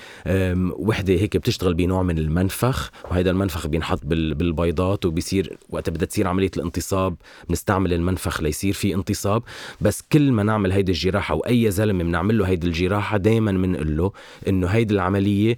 وحدة 0.73 1.15
هيك 1.15 1.37
بتشتغل 1.37 1.75
بنوع 1.75 2.03
من 2.03 2.19
المنفخ 2.19 2.91
وهذا 3.11 3.31
المنفخ 3.31 3.67
بينحط 3.67 4.01
بالبيضات 4.05 5.07
وبيصير 5.07 5.59
وقت 5.71 5.91
بدها 5.91 6.07
تصير 6.07 6.29
عملية 6.29 6.51
الانتصاب 6.57 7.17
بنستعمل 7.49 7.93
المنفخ 7.93 8.41
ليصير 8.43 8.73
في 8.73 8.95
انتصاب 8.95 9.43
بس 9.81 10.03
كل 10.13 10.33
ما 10.33 10.43
نعمل 10.43 10.73
هيدي 10.73 10.93
الجراحة 10.93 11.35
وأي 11.35 11.71
زلمة 11.71 12.05
بنعمل 12.05 12.39
له 12.39 12.49
هيدي 12.49 12.67
الجراحة 12.67 13.17
دائما 13.17 13.53
بنقول 13.53 13.97
له 13.97 14.13
إنه 14.49 14.67
هيدي 14.67 14.95
العملية 14.95 15.57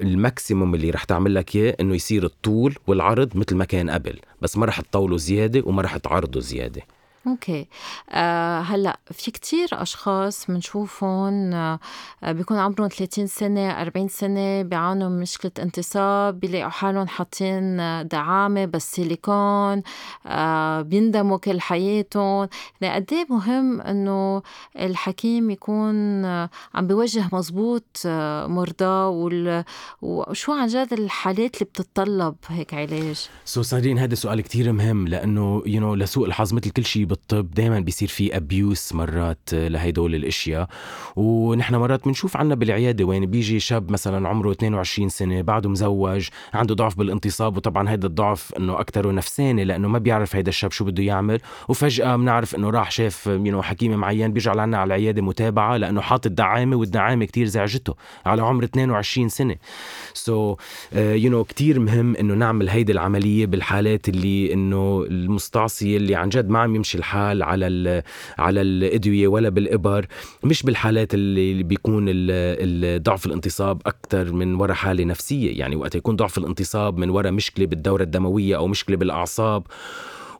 ال 0.00 0.09
maximum 0.09 0.74
اللي 0.74 0.90
رح 0.90 1.04
تعمل 1.04 1.34
لك 1.34 1.56
إياه 1.56 1.76
إنه 1.80 1.94
يصير 1.94 2.24
الطول 2.24 2.74
والعرض 2.86 3.36
مثل 3.36 3.56
ما 3.56 3.64
كان 3.64 3.90
قبل 3.90 4.18
بس 4.42 4.56
ما 4.56 4.66
رح 4.66 4.80
تطوله 4.80 5.16
زيادة 5.16 5.62
وما 5.66 5.82
رح 5.82 5.96
تعرضه 5.96 6.40
زيادة. 6.40 6.82
okay. 7.26 7.66
آه 8.10 8.60
هلأ 8.60 8.98
في 9.12 9.30
كتير 9.30 9.68
أشخاص 9.72 10.46
بنشوفهم 10.46 11.52
آه 11.54 11.78
بيكون 12.22 12.56
عمرهم 12.58 12.88
30 12.88 13.26
سنة 13.26 13.70
40 13.70 14.08
سنة 14.08 14.62
بيعانوا 14.62 15.08
من 15.08 15.20
مشكلة 15.20 15.52
انتصاب 15.58 16.40
بيلاقوا 16.40 16.68
حالهم 16.70 17.06
حاطين 17.08 17.76
دعامة 18.08 18.64
بس 18.64 18.92
سيليكون 18.92 19.82
آه 20.26 20.82
بيندموا 20.82 21.38
كل 21.38 21.60
حياتهم. 21.60 22.48
يعني 22.80 22.94
قد 22.94 23.12
إيه 23.12 23.26
مهم 23.30 23.80
إنه 23.80 24.42
الحكيم 24.78 25.50
يكون 25.50 26.24
آه 26.24 26.50
عم 26.74 26.86
بيوجه 26.86 27.24
مزبوط 27.32 27.84
آه 28.06 28.46
مرضاه 28.46 29.08
وشو 30.02 30.52
عن 30.52 30.66
جد 30.66 30.92
الحالات 30.92 31.54
اللي 31.54 31.64
بتتطلب 31.64 32.34
هيك 32.48 32.74
علاج؟ 32.74 33.28
so 33.44 33.62
ساندرين 33.62 33.98
هذا 33.98 34.14
سؤال 34.14 34.40
كتير 34.40 34.72
مهم 34.72 35.08
لأنه 35.08 35.62
you 35.66 35.84
know, 35.84 35.98
لسوء 36.02 36.26
الحظ 36.26 36.54
مثل 36.54 36.70
كل 36.70 36.84
شيء 36.84 37.04
بالطب 37.08 37.50
دائما 37.50 37.80
بيصير 37.80 38.08
في 38.08 38.36
abuse 38.36 38.92
مرات 38.94 39.48
لهدول 39.52 40.14
الأشياء. 40.14 40.68
ونحن 41.16 41.74
مرات 41.74 42.04
بنشوف 42.04 42.36
عنا 42.36 42.54
بالعيادة 42.54 43.04
وين 43.04 43.26
بيجي 43.26 43.60
شاب 43.60 43.90
مثلا 43.92 44.28
عمره 44.28 44.52
22 44.52 45.08
سنة 45.08 45.42
بعده 45.42 45.68
مزوج 45.68 46.28
عنده 46.54 46.74
ضعف 46.74 46.98
بالانتصاب 46.98 47.56
وطبعا 47.56 47.88
هذا 47.88 48.06
الضعف 48.06 48.54
إنه 48.54 48.80
أكثر 48.80 49.14
نفساني 49.14 49.64
لأنه 49.64 49.88
ما 49.88 49.98
بيعرف 49.98 50.36
هذا 50.36 50.48
الشاب 50.48 50.72
شو 50.72 50.84
بده 50.84 51.02
يعمل. 51.02 51.40
وفجأة 51.68 52.16
بنعرف 52.16 52.54
إنه 52.54 52.70
راح 52.70 52.90
شاف 52.90 53.26
يو 53.26 53.62
حكيم 53.62 53.94
معين 53.94 54.32
بيرجع 54.32 54.52
لعنا 54.52 54.78
على 54.78 54.86
العيادة 54.86 55.22
متابعة 55.22 55.76
لأنه 55.76 56.00
حاطط 56.00 56.30
دعامة 56.30 56.76
والدعامة 56.76 57.24
كتير 57.24 57.46
زعجته 57.46 57.94
على 58.26 58.42
عمر 58.42 58.64
22 58.64 59.28
سنة. 59.28 59.56
so 60.14 60.56
you 60.92 61.30
know 61.30 61.44
كثير 61.44 61.80
مهم 61.80 62.16
إنه 62.16 62.34
نعمل 62.34 62.68
هيدي 62.68 62.92
العملية 62.92 63.46
بالحالات 63.46 64.08
اللي 64.08 64.52
إنه 64.52 65.04
المستعصية 65.10 65.96
اللي 65.96 66.14
عن 66.14 66.28
جد 66.28 66.48
ما 66.48 66.58
عم 66.58 66.76
يمشي. 66.76 66.97
الحال 66.98 67.42
على 67.42 68.02
على 68.38 68.60
الأدوية 68.60 69.28
ولا 69.28 69.48
بالإبر 69.48 70.06
مش 70.44 70.62
بالحالات 70.62 71.14
اللي 71.14 71.62
بيكون 71.62 72.04
ضعف 73.02 73.26
الانتصاب 73.26 73.82
أكثر 73.86 74.32
من 74.32 74.54
وراء 74.54 74.74
حالة 74.74 75.04
نفسية. 75.04 75.58
يعني 75.58 75.76
وقت 75.76 75.94
يكون 75.94 76.16
ضعف 76.16 76.38
الانتصاب 76.38 76.98
من 76.98 77.10
وراء 77.10 77.32
مشكلة 77.32 77.66
بالدورة 77.66 78.02
الدموية 78.02 78.56
أو 78.56 78.66
مشكلة 78.66 78.96
بالأعصاب 78.96 79.62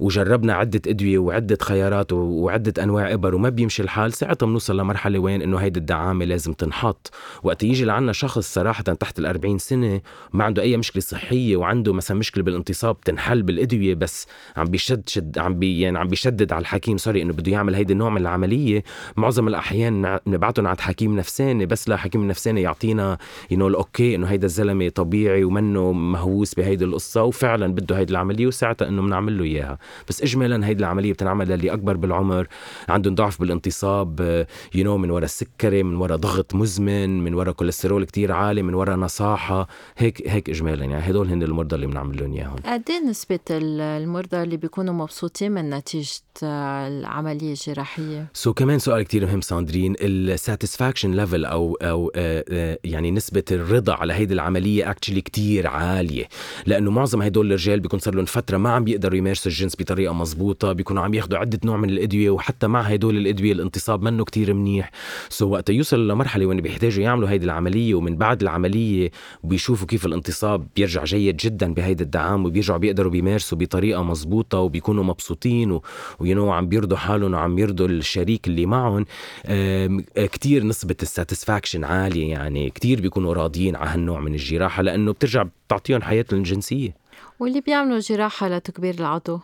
وجربنا 0.00 0.52
عدة 0.52 0.80
أدوية 0.86 1.18
وعدة 1.18 1.58
خيارات 1.62 2.12
وعدة 2.12 2.82
أنواع 2.82 3.12
إبر 3.12 3.34
وما 3.34 3.48
بيمشي 3.48 3.82
الحال. 3.82 4.12
ساعتها 4.12 4.46
بنوصل 4.46 4.80
لمرحلة 4.80 5.18
وين 5.18 5.42
إنه 5.42 5.56
هيدي 5.58 5.80
الدعامة 5.80 6.24
لازم 6.24 6.52
تنحط. 6.52 7.10
وقت 7.42 7.62
يجي 7.62 7.84
لعنا 7.84 8.12
شخص 8.12 8.54
صراحة 8.54 8.82
تحت 8.82 9.18
ال 9.18 9.60
سنة 9.60 10.00
ما 10.32 10.44
عنده 10.44 10.62
أي 10.62 10.76
مشكلة 10.76 11.02
صحية 11.02 11.56
وعنده 11.56 11.92
مثلا 11.92 12.16
مشكلة 12.16 12.44
بالانتصاب 12.44 13.00
تنحل 13.00 13.42
بالأدوية 13.42 13.94
بس 13.94 14.26
عم 14.56 14.64
بيشد 14.64 15.08
شد 15.08 15.38
عم 15.38 15.58
بي 15.58 15.80
يعني 15.80 15.98
عم 15.98 16.08
بيشدد 16.08 16.52
على 16.52 16.60
الحكيم 16.60 16.96
سوري 16.96 17.22
إنه 17.22 17.32
بده 17.32 17.52
يعمل 17.52 17.74
هيدي 17.74 17.92
النوع 17.92 18.10
من 18.10 18.20
العملية. 18.20 18.84
معظم 19.16 19.48
الأحيان 19.48 20.18
بنبعتهم 20.26 20.66
عند 20.66 20.80
حكيم 20.80 21.16
نفساني 21.16 21.66
بس 21.66 21.88
لحكيم 21.88 22.28
نفساني 22.28 22.62
يعطينا 22.62 23.18
you 23.50 23.58
know 23.58 23.68
ال 23.68 23.77
okay 23.77 24.14
إنه 24.14 24.26
هيدا 24.26 24.46
الزلمة 24.46 24.88
طبيعي 24.88 25.44
ومنه 25.44 25.92
مهووس 25.92 26.54
بهيدي 26.54 26.84
القصة 26.84 27.22
وفعلا 27.22 27.74
بده 27.74 27.98
هيدي 27.98 28.12
العملية 28.12 28.46
وساعتها 28.46 28.88
إنه 28.88 29.02
بنعمل 29.02 29.38
له 29.38 29.44
إياها. 29.44 29.78
بس 30.08 30.22
اجمالا 30.22 30.66
هيدي 30.66 30.80
العملية 30.80 31.12
بتنعمل 31.12 31.48
للي 31.48 31.72
أكبر 31.72 31.96
بالعمر. 31.96 32.46
عندهم 32.88 33.14
ضعف 33.14 33.40
بالانتصاب 33.40 34.46
you 34.74 34.84
know 34.84 34.98
من 34.98 35.10
وراء 35.10 35.24
السكري 35.24 35.82
من 35.82 35.96
وراء 35.96 36.16
ضغط 36.16 36.54
مزمن 36.54 37.24
من 37.24 37.34
وراء 37.34 37.52
كوليسترول 37.52 38.04
كتير 38.04 38.32
عالي 38.32 38.62
من 38.62 38.74
وراء 38.74 38.96
نصاحة. 38.96 39.68
هيك 39.98 40.28
هيك 40.28 40.50
اجمالا. 40.50 40.84
يعني 40.84 41.10
هدول 41.10 41.28
هن 41.28 41.42
المرضى 41.42 41.76
اللي 41.76 41.86
بنعمل 41.86 42.20
لهم 42.20 42.32
إياهم. 42.32 42.56
قد 42.64 42.82
إيه 42.90 43.10
نسبة 43.10 43.38
المرضى 43.50 44.42
اللي 44.42 44.56
بيكونوا 44.56 44.94
مبسوطين 44.94 45.52
من 45.52 45.70
نتيجة 45.70 46.08
العملية 46.42 47.52
الجراحية؟ 47.52 48.26
so, 48.34 48.54
كمان 48.54 48.78
سؤال 48.78 49.02
كتير 49.02 49.26
مهم 49.26 49.40
ساندرين. 49.40 49.94
ال 50.00 50.09
satisfaction 50.09 51.12
level 51.14 51.44
أو 51.44 51.74
أو 51.82 52.12
آه، 52.14 52.44
آه، 52.48 52.78
يعني 52.84 53.10
نسبة 53.10 53.44
الرضا 53.52 53.94
على 53.94 54.12
هيدي 54.12 54.34
العملية 54.34 54.90
actually 54.90 55.20
كتير 55.20 55.66
عالية. 55.66 56.28
لأنه 56.66 56.90
معظم 56.90 57.22
هدول 57.22 57.46
الرجال 57.46 57.80
بيكون 57.80 57.98
صار 57.98 58.14
لهم 58.14 58.24
فترة 58.24 58.56
ما 58.56 58.70
عم 58.70 58.84
بيقدروا 58.84 59.18
يمارسوا 59.18 59.52
الجنس 59.52 59.74
بطريقة 59.78 60.12
مزبوطة 60.14 60.72
بيكونوا 60.72 61.02
عم 61.02 61.14
ياخذوا 61.14 61.38
عدة 61.38 61.60
نوع 61.64 61.76
من 61.76 61.90
الأدوية 61.90 62.30
وحتى 62.30 62.66
مع 62.66 62.80
هدول 62.80 63.16
الأدوية 63.16 63.52
الانتصاب 63.52 64.02
منه 64.02 64.24
كتير 64.24 64.54
منيح. 64.54 64.90
so 65.28 65.48
وقت 65.50 65.70
يوصل 65.70 66.08
لمرحلة 66.08 66.46
وين 66.46 66.60
بيحتاجوا 66.60 67.04
يعملوا 67.04 67.30
هيدي 67.30 67.44
العملية 67.44 67.94
ومن 67.94 68.16
بعد 68.16 68.42
العملية 68.42 69.10
بيشوفوا 69.44 69.86
كيف 69.86 70.06
الانتصاب 70.06 70.66
بيرجع 70.76 71.04
جيد 71.04 71.36
جدا 71.36 71.74
بهيدا 71.74 72.04
الدعام 72.04 72.44
وبيرجعوا 72.44 72.78
بيقدروا 72.78 73.12
بيمارسوا 73.12 73.58
بطريقة 73.58 74.02
مزبوطة 74.02 74.58
وبيكونوا 74.58 75.04
مبسوطين 75.04 75.80
وإنه 76.18 76.52
عم 76.52 76.68
بيرضوا 76.68 76.96
حالهم 76.96 77.34
وعم 77.34 77.58
يرضوا 77.58 77.88
الشريك 77.88 78.46
اللي 78.46 78.66
معهم. 78.66 79.04
كتير 80.16 80.64
نسبة 80.64 80.96
ال 81.02 81.09
satisfaction 81.09 81.84
عالية 81.84 82.30
يعني 82.30 82.70
كتير 82.70 83.00
بيكونوا 83.00 83.34
راضيين 83.34 83.76
على 83.76 83.90
هالنوع 83.90 84.20
من 84.20 84.34
الجراحة 84.34 84.82
لأنه 84.82 85.12
بترجع 85.12 85.44
بتعطيهم 85.66 86.02
حياتهم 86.02 86.38
الجنسية. 86.38 86.96
واللي 87.40 87.60
بيعملوا 87.60 87.98
جراحة 87.98 88.48
لتكبير 88.48 88.94
العضو. 88.94 89.40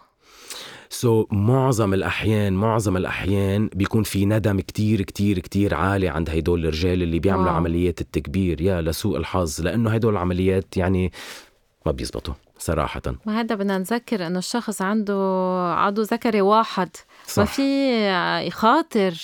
so, 0.95 1.27
معظم 1.35 1.95
الاحيان 1.95 2.53
معظم 2.53 2.97
الأحيان 2.97 3.71
بيكون 3.75 4.03
في 4.03 4.27
ندم 4.27 4.61
كتير 4.61 5.03
كتير 5.03 5.39
كتير 5.39 5.75
عالي 5.75 6.09
عند 6.09 6.31
هدول 6.31 6.67
الرجال 6.67 7.03
اللي 7.03 7.19
بيعملوا 7.19 7.47
wow. 7.47 7.55
عمليات 7.55 8.01
التكبير. 8.01 8.61
يا 8.61 8.81
لسوء 8.81 9.17
الحظ. 9.17 9.61
لأنه 9.61 9.91
هدول 9.91 10.13
العمليات 10.13 10.77
يعني 10.77 11.13
ما 11.87 11.93
بيزبطوا 11.93 12.35
صراحة. 12.59 13.03
ما 13.27 13.41
هذا 13.41 13.55
بدنا 13.55 13.79
نذكر 13.79 14.27
إنه 14.27 14.39
الشخص 14.39 14.83
عنده 14.83 15.15
عضو 15.77 16.03
ذكري 16.03 16.41
واحد. 16.41 16.89
صح. 17.27 17.39
ما 17.39 17.45
في 17.45 17.99
يخاطر 18.47 19.15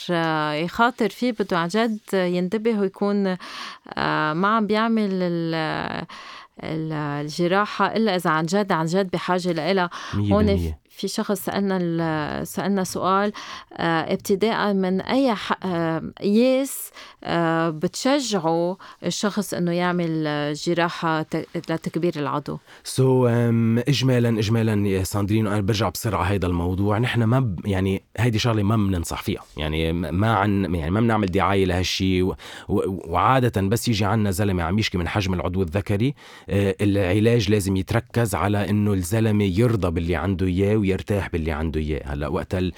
يخاطر 0.65 1.09
فيه 1.09 1.33
بده 1.33 1.59
عن 1.59 1.69
جد 1.69 1.99
ينتبه 2.15 2.81
ويكون 2.81 3.27
آه، 3.27 4.33
ما 4.33 4.49
عم 4.49 4.67
بيعمل 4.67 5.11
الجراحة 6.63 7.87
إلا 7.97 8.17
إذا 8.17 8.31
عن 8.31 8.47
جد 8.47 8.73
عن 8.73 8.87
جد 8.87 9.11
بحاجة 9.11 9.53
لإلها. 9.53 9.91
هون 10.15 10.73
في 11.01 11.09
شخص 11.09 11.45
سألنا 11.45 12.45
سألنا 12.45 12.85
سؤال 12.85 13.33
آه، 13.73 14.13
ابتداء 14.13 14.73
من 14.75 15.01
أي 15.01 15.35
آه، 15.65 16.03
ياس 16.23 16.91
آه، 17.25 17.71
بتشجعوا 17.71 18.75
الشخص 19.07 19.55
إنه 19.55 19.73
يعمل 19.73 20.25
جراحة 20.55 21.27
لتكبير 21.55 22.13
العضو؟ 22.17 22.59
so, 22.85 23.31
اجمالا 23.89 24.29
اجمالا 24.29 24.89
يا 24.89 25.05
ساندرين 25.05 25.47
أنا 25.47 25.61
برجع 25.61 25.89
بسرعة 25.89 26.23
هيدا 26.23 26.49
الموضوع. 26.49 26.99
نحن 26.99 27.23
ما 27.23 27.41
ب... 27.41 27.67
يعني 27.67 28.03
هيدي 28.17 28.39
شغلة 28.39 28.63
ما 28.63 28.77
بننصح 28.77 29.23
فيها. 29.23 29.43
يعني 29.57 29.93
ما 29.93 30.35
عن 30.35 30.75
يعني 30.75 30.91
ما 30.91 31.01
بنعمل 31.01 31.27
دعاية 31.27 31.65
لهالشيء 31.65 32.23
و... 32.23 32.35
و... 32.69 33.01
وعاده 33.13 33.61
بس 33.61 33.89
يجي 33.89 34.05
عنا 34.05 34.31
زلمة 34.31 34.63
عم 34.63 34.79
يشكي 34.79 34.99
من 34.99 35.09
حجم 35.09 35.35
العضو 35.35 35.63
الذكري 35.63 36.15
العلاج 36.51 37.51
لازم 37.51 37.77
يتركز 37.77 38.35
على 38.35 38.71
إنه 38.71 38.93
الزلمة 38.93 39.45
يرضى 39.45 39.91
باللي 39.91 40.17
عنده 40.17 40.47
إياه 40.47 40.77
ويرتاح 40.91 41.29
باللي 41.29 41.53
عنده 41.53 41.81
إياه. 41.81 42.15
هلأ 42.15 42.29
وقت 42.29 42.55
ال... 42.55 42.73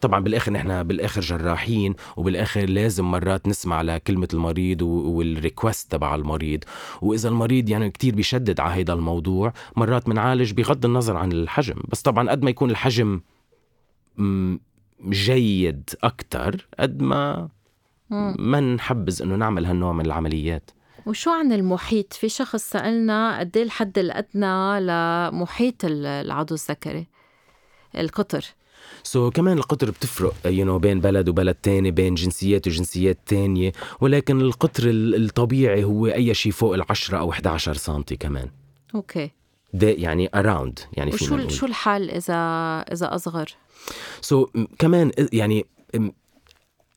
طبعا 0.00 0.20
بالآخر 0.20 0.52
نحن 0.52 0.82
بالآخر 0.82 1.20
جراحين 1.20 1.94
وبالآخر 2.16 2.64
لازم 2.64 3.04
مرات 3.04 3.48
نسمع 3.48 3.82
لكلمة 3.82 4.28
المريض 4.34 4.82
وال 4.82 5.06
request 5.06 5.92
تبع 5.92 6.14
المريض. 6.14 6.64
وإذا 7.02 7.28
المريض 7.28 7.68
يعني 7.68 7.90
كتير 7.90 8.14
بيشدد 8.14 8.60
على 8.60 8.82
هذا 8.82 8.92
الموضوع 8.92 9.52
مرات 9.76 10.06
بنعالج 10.06 10.52
بغض 10.52 10.84
النظر 10.84 11.16
عن 11.16 11.32
الحجم. 11.32 11.76
بس 11.88 12.02
طبعا 12.02 12.30
قد 12.30 12.42
ما 12.42 12.50
يكون 12.50 12.70
الحجم 12.70 13.20
جيد 15.08 15.90
أكثر 16.04 16.66
قد 16.80 17.02
ما 17.02 17.48
ما 18.38 18.60
نحبذ 18.60 19.22
إنه 19.22 19.36
نعمل 19.36 19.66
هالنوع 19.66 19.92
من 19.92 20.06
العمليات. 20.06 20.70
وشو 21.06 21.30
عن 21.30 21.52
المحيط؟ 21.52 22.12
في 22.12 22.28
شخص 22.28 22.70
سألنا 22.70 23.38
قد 23.38 23.56
إيه 23.56 23.62
الحد 23.62 23.98
الأدنى 23.98 24.80
لمحيط 24.80 25.74
العضو 25.84 26.54
الذكري 26.54 27.06
القطر. 27.96 28.44
so, 29.02 29.32
كمان 29.32 29.58
القطر 29.58 29.90
بتفرق 29.90 30.34
you 30.44 30.68
know, 30.68 30.82
بين 30.82 31.00
بلد 31.00 31.28
وبلد 31.28 31.54
تاني 31.54 31.90
بين 31.90 32.14
جنسيات 32.14 32.66
وجنسيات 32.66 33.18
تانية 33.26 33.72
ولكن 34.00 34.40
القطر 34.40 34.82
الطبيعي 34.90 35.84
هو 35.84 36.06
أي 36.06 36.34
شيء 36.34 36.52
فوق 36.52 36.74
العشرة 36.74 37.18
أو 37.18 37.30
11 37.30 37.74
سنتي 37.74 38.16
كمان. 38.16 38.50
Okay. 38.94 39.30
ده 39.72 39.88
يعني 39.88 40.30
around 40.34 40.78
يعني 40.92 41.10
وشو 41.14 41.48
شو 41.48 41.66
الحال 41.66 42.10
اذا 42.10 42.34
إذا 42.92 43.14
أصغر؟ 43.14 43.48
so, 44.20 44.60
كمان 44.78 45.10
يعني 45.32 45.66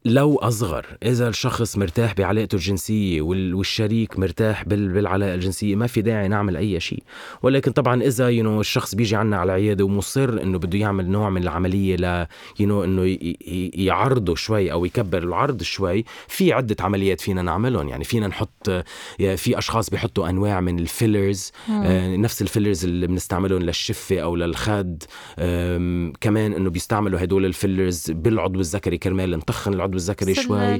لو 0.05 0.35
أصغر 0.35 0.85
إذا 1.03 1.27
الشخص 1.27 1.77
مرتاح 1.77 2.13
بعلاقته 2.13 2.55
الجنسية 2.55 3.21
والشريك 3.21 4.19
مرتاح 4.19 4.65
بالعلاقة 4.65 5.33
الجنسية 5.33 5.75
ما 5.75 5.87
في 5.87 6.01
داعي 6.01 6.27
نعمل 6.27 6.57
أي 6.57 6.79
شيء. 6.79 7.03
ولكن 7.43 7.71
طبعا 7.71 8.03
إذا 8.03 8.12
you 8.12 8.25
know, 8.25 8.45
الشخص 8.45 8.95
بيجي 8.95 9.15
عنا 9.15 9.37
على 9.37 9.55
العيادة 9.55 9.83
ومصر 9.83 10.41
إنه 10.41 10.59
بده 10.59 10.79
يعمل 10.79 11.09
نوع 11.09 11.29
من 11.29 11.43
العملية 11.43 11.95
ل 11.95 12.25
you 12.59 12.60
know, 12.60 12.61
إنه 12.61 13.17
يعرضه 13.73 14.35
شوي 14.35 14.71
أو 14.71 14.85
يكبر 14.85 15.23
العرض 15.23 15.61
شوي 15.63 16.05
في 16.27 16.53
عدة 16.53 16.75
عمليات 16.79 17.21
فينا 17.21 17.41
نعملهم. 17.41 17.89
يعني 17.89 18.03
فينا 18.03 18.27
نحط 18.27 18.69
في 19.17 19.57
أشخاص 19.57 19.89
بيحطوا 19.89 20.29
أنواع 20.29 20.61
من 20.61 20.79
ال 20.79 20.88
fillers 20.88 21.51
آه 21.69 22.15
نفس 22.15 22.41
ال 22.41 22.47
fillers 22.47 22.85
اللي 22.85 23.07
بنستعملهم 23.07 23.61
للشفة 23.61 24.19
أو 24.19 24.35
للخد 24.35 25.03
كمان 26.21 26.53
إنه 26.53 26.69
بيستعملوا 26.69 27.23
هدول 27.23 27.45
ال 27.45 27.53
fillers 27.53 28.11
بالعضو 28.11 28.59
الذكري 28.59 28.97
كرمال 28.97 29.31
نطخن 29.31 29.73
العضو 29.73 29.90
العضو 29.91 29.97
الذكري 29.97 30.33
شوي. 30.33 30.75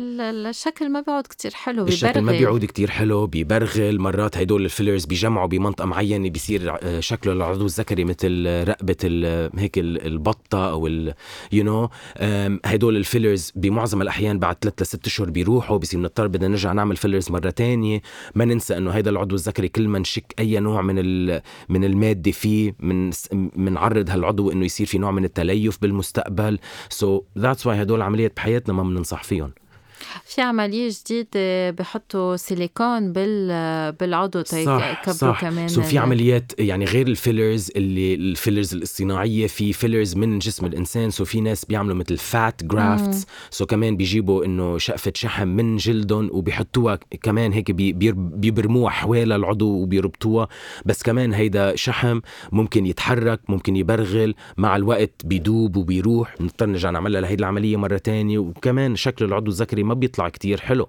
الشكل 0.50 0.89
ما 0.89 1.01
بيعود 1.01 1.27
كتير 1.27 1.51
حلو 1.53 1.84
بيبرغل 1.84 1.94
الشكل 1.94 2.22
ما 2.22 2.32
بيعود 2.32 2.65
كتير 2.65 2.89
حلو 2.89 3.27
بيبرغل 3.27 4.00
مرات 4.00 4.38
هدول 4.38 4.65
ال 4.66 4.71
fillers 4.71 5.06
بيجمعوا 5.06 5.48
بمنطقة 5.48 5.86
معينة 5.86 6.30
بيصير 6.30 6.77
آه، 6.82 7.00
شكله 7.00 7.34
العضو 7.34 7.65
الذكري 7.65 8.03
مثل 8.03 8.46
رقبة 8.68 8.98
هيك 9.58 9.77
البطة 9.77 10.72
أو 10.72 10.88
you 11.51 11.63
know 11.63 11.90
هدول 12.65 12.98
ال 12.98 13.04
fillers 13.04 13.51
بمعظم 13.56 14.01
الأحيان 14.01 14.39
بعد 14.39 14.56
ثلاث 14.62 14.82
لست 14.82 15.08
أشهر 15.08 15.30
بيروحوا 15.30 15.77
بصير 15.77 16.00
بنضطر 16.00 16.27
بدنا 16.27 16.48
نرجع 16.48 16.72
نعمل 16.72 16.96
fillers 16.96 17.32
مرة 17.32 17.50
تانية. 17.50 18.01
ما 18.36 18.46
ننسى 18.46 18.77
إنه 18.77 18.91
هيدا 18.91 19.10
العضو 19.12 19.36
الذكري 19.36 19.68
كل 19.68 19.88
ما 19.88 20.00
نشك 20.00 20.34
أي 20.39 20.60
نوع 20.60 20.82
من 20.82 20.96
من 21.70 21.84
المادة 21.84 22.32
فيه 22.32 22.75
من 22.80 23.10
بنعرض 23.32 24.10
هالعضو 24.10 24.51
إنه 24.51 24.65
يصير 24.65 24.88
في 24.88 24.98
نوع 24.98 25.12
من 25.12 25.25
التليف 25.25 25.82
بالمستقبل. 25.82 26.60
so 26.90 27.22
that's 27.38 27.68
why 27.68 27.82
هدول 27.82 27.98
العمليات 27.98 28.36
بحياتنا 28.36 28.74
ما 28.74 28.84
ننصح 29.01 29.24
فيهم 29.24 29.51
في 30.25 30.41
عملية 30.41 30.89
جديدة 30.89 31.72
بحطوا 31.72 32.36
سيليكون 32.36 33.13
بال 33.13 33.91
بالعضو 33.91 34.41
تيكبروا 34.41 35.34
كمان 35.34 35.67
so 35.68 35.82
في 35.81 35.98
عمليات 35.98 36.51
يعني 36.60 36.86
غير 36.86 37.08
ال 37.08 37.16
fillers 37.16 37.72
اللي 37.75 38.13
ال 38.13 38.21
fillers 38.21 38.74
الصناعية 38.75 39.48
في 39.48 39.74
fillers 39.74 40.16
من 40.16 40.40
جسم 40.40 40.66
الإنسان 40.66 41.09
so 41.10 41.25
في 41.25 41.42
ناس 41.42 41.66
بيعملوا 41.66 41.96
مثل 41.96 42.18
fat 42.18 42.64
grafts 42.64 43.25
so 43.50 43.66
كمان 43.66 43.98
بيجيبوا 43.98 44.46
إنه 44.46 44.77
شقفة 44.77 45.11
شحم 45.16 45.48
من 45.48 45.77
جلدهم 45.77 46.29
وبيحطوها 46.31 47.00
كمان 47.24 47.53
هيك 47.53 47.72
بيبرموها 47.72 48.90
حوالي 48.90 49.35
العضو 49.35 49.81
وبيربطوها. 49.81 50.48
بس 50.85 51.03
كمان 51.03 51.33
هيدا 51.33 51.75
شحم 51.75 52.20
ممكن 52.51 52.85
يتحرك 52.85 53.40
ممكن 53.50 53.75
يبرغل 53.75 54.35
مع 54.57 54.75
الوقت 54.75 55.11
بيدوب 55.25 55.75
وبيروح. 55.75 56.35
بنضطر 56.40 56.66
نرجع 56.66 56.90
نعملها 56.90 57.22
لهي 57.22 57.33
العملية 57.33 57.77
مرة 57.77 57.98
تانية. 57.98 58.40
وكمان 58.40 58.96
شكل 58.96 59.25
العضو 59.25 59.51
الذكري 59.51 59.83
ما 59.94 60.00
بيطلع 60.00 60.30
كتير 60.30 60.60
حلو. 60.60 60.88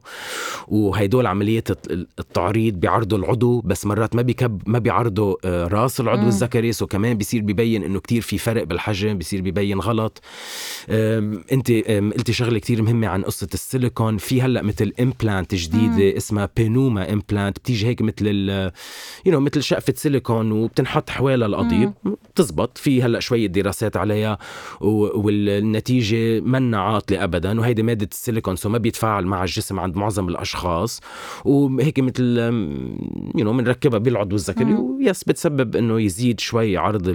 وهيدول 0.68 1.26
عمليات 1.26 1.68
التعريض 1.90 2.74
بيعرضوا 2.74 3.18
العضو 3.18 3.60
بس 3.60 3.86
مرات 3.86 4.16
ما 4.16 4.22
بيكب 4.22 4.62
ما 4.66 4.78
بيعرضوا 4.78 5.36
آه، 5.44 5.66
رأس 5.66 6.00
العضو 6.00 6.28
الذكري 6.28 6.72
so 6.72 6.86
كمان 6.86 7.18
بيصير 7.18 7.42
ببين 7.42 7.84
إنه 7.84 8.00
كتير 8.00 8.22
في 8.22 8.38
فرق 8.38 8.62
بالحجم 8.64 9.18
بيصير 9.18 9.40
ببين 9.40 9.80
غلط. 9.80 10.20
انت 11.52 11.70
قلتي 12.16 12.32
شغلة 12.32 12.58
كتير 12.58 12.82
مهمة 12.82 13.08
عن 13.08 13.22
قصة 13.22 13.48
السيليكون. 13.54 14.18
في 14.18 14.42
هلأ 14.42 14.62
مثل 14.62 14.92
implant 15.00 15.54
جديدة. 15.54 16.16
اسمها 16.16 16.48
Penuma 16.56 17.12
implant 17.12 17.58
بتيجي 17.58 17.86
هيك 17.86 18.02
مثل 18.02 18.26
you 19.26 19.32
know 19.32 19.40
مثل 19.40 19.62
شقفة 19.62 19.94
سيليكون 19.96 20.52
وبتنحط 20.52 21.10
حوالي 21.10 21.46
القضيب 21.46 21.92
بتزبط. 22.04 22.78
في 22.78 23.02
هلأ 23.02 23.20
شوية 23.20 23.46
دراسات 23.46 23.96
عليها 23.96 24.38
والنتيجة 24.80 26.40
منا 26.40 26.80
عاطله 26.80 27.24
ابدا 27.24 27.60
وهيدي 27.60 27.82
مادة 27.82 28.08
السيليكون 28.12 28.56
so 28.56 28.68
ما 28.68 28.78
بيتفاعل 28.92 29.26
مع 29.26 29.42
الجسم 29.42 29.80
عند 29.80 29.96
معظم 29.96 30.28
الأشخاص 30.28 31.00
وهيك 31.44 32.00
مثل 32.00 32.38
يو 33.36 33.44
نو 33.44 33.52
بنركبها 33.52 33.98
بالعضو 33.98 34.36
الذكري 34.36 34.74
ويس 34.74 35.24
بتسبب 35.24 35.76
إنه 35.76 36.00
يزيد 36.00 36.40
شوي 36.40 36.76
عرض 36.76 37.08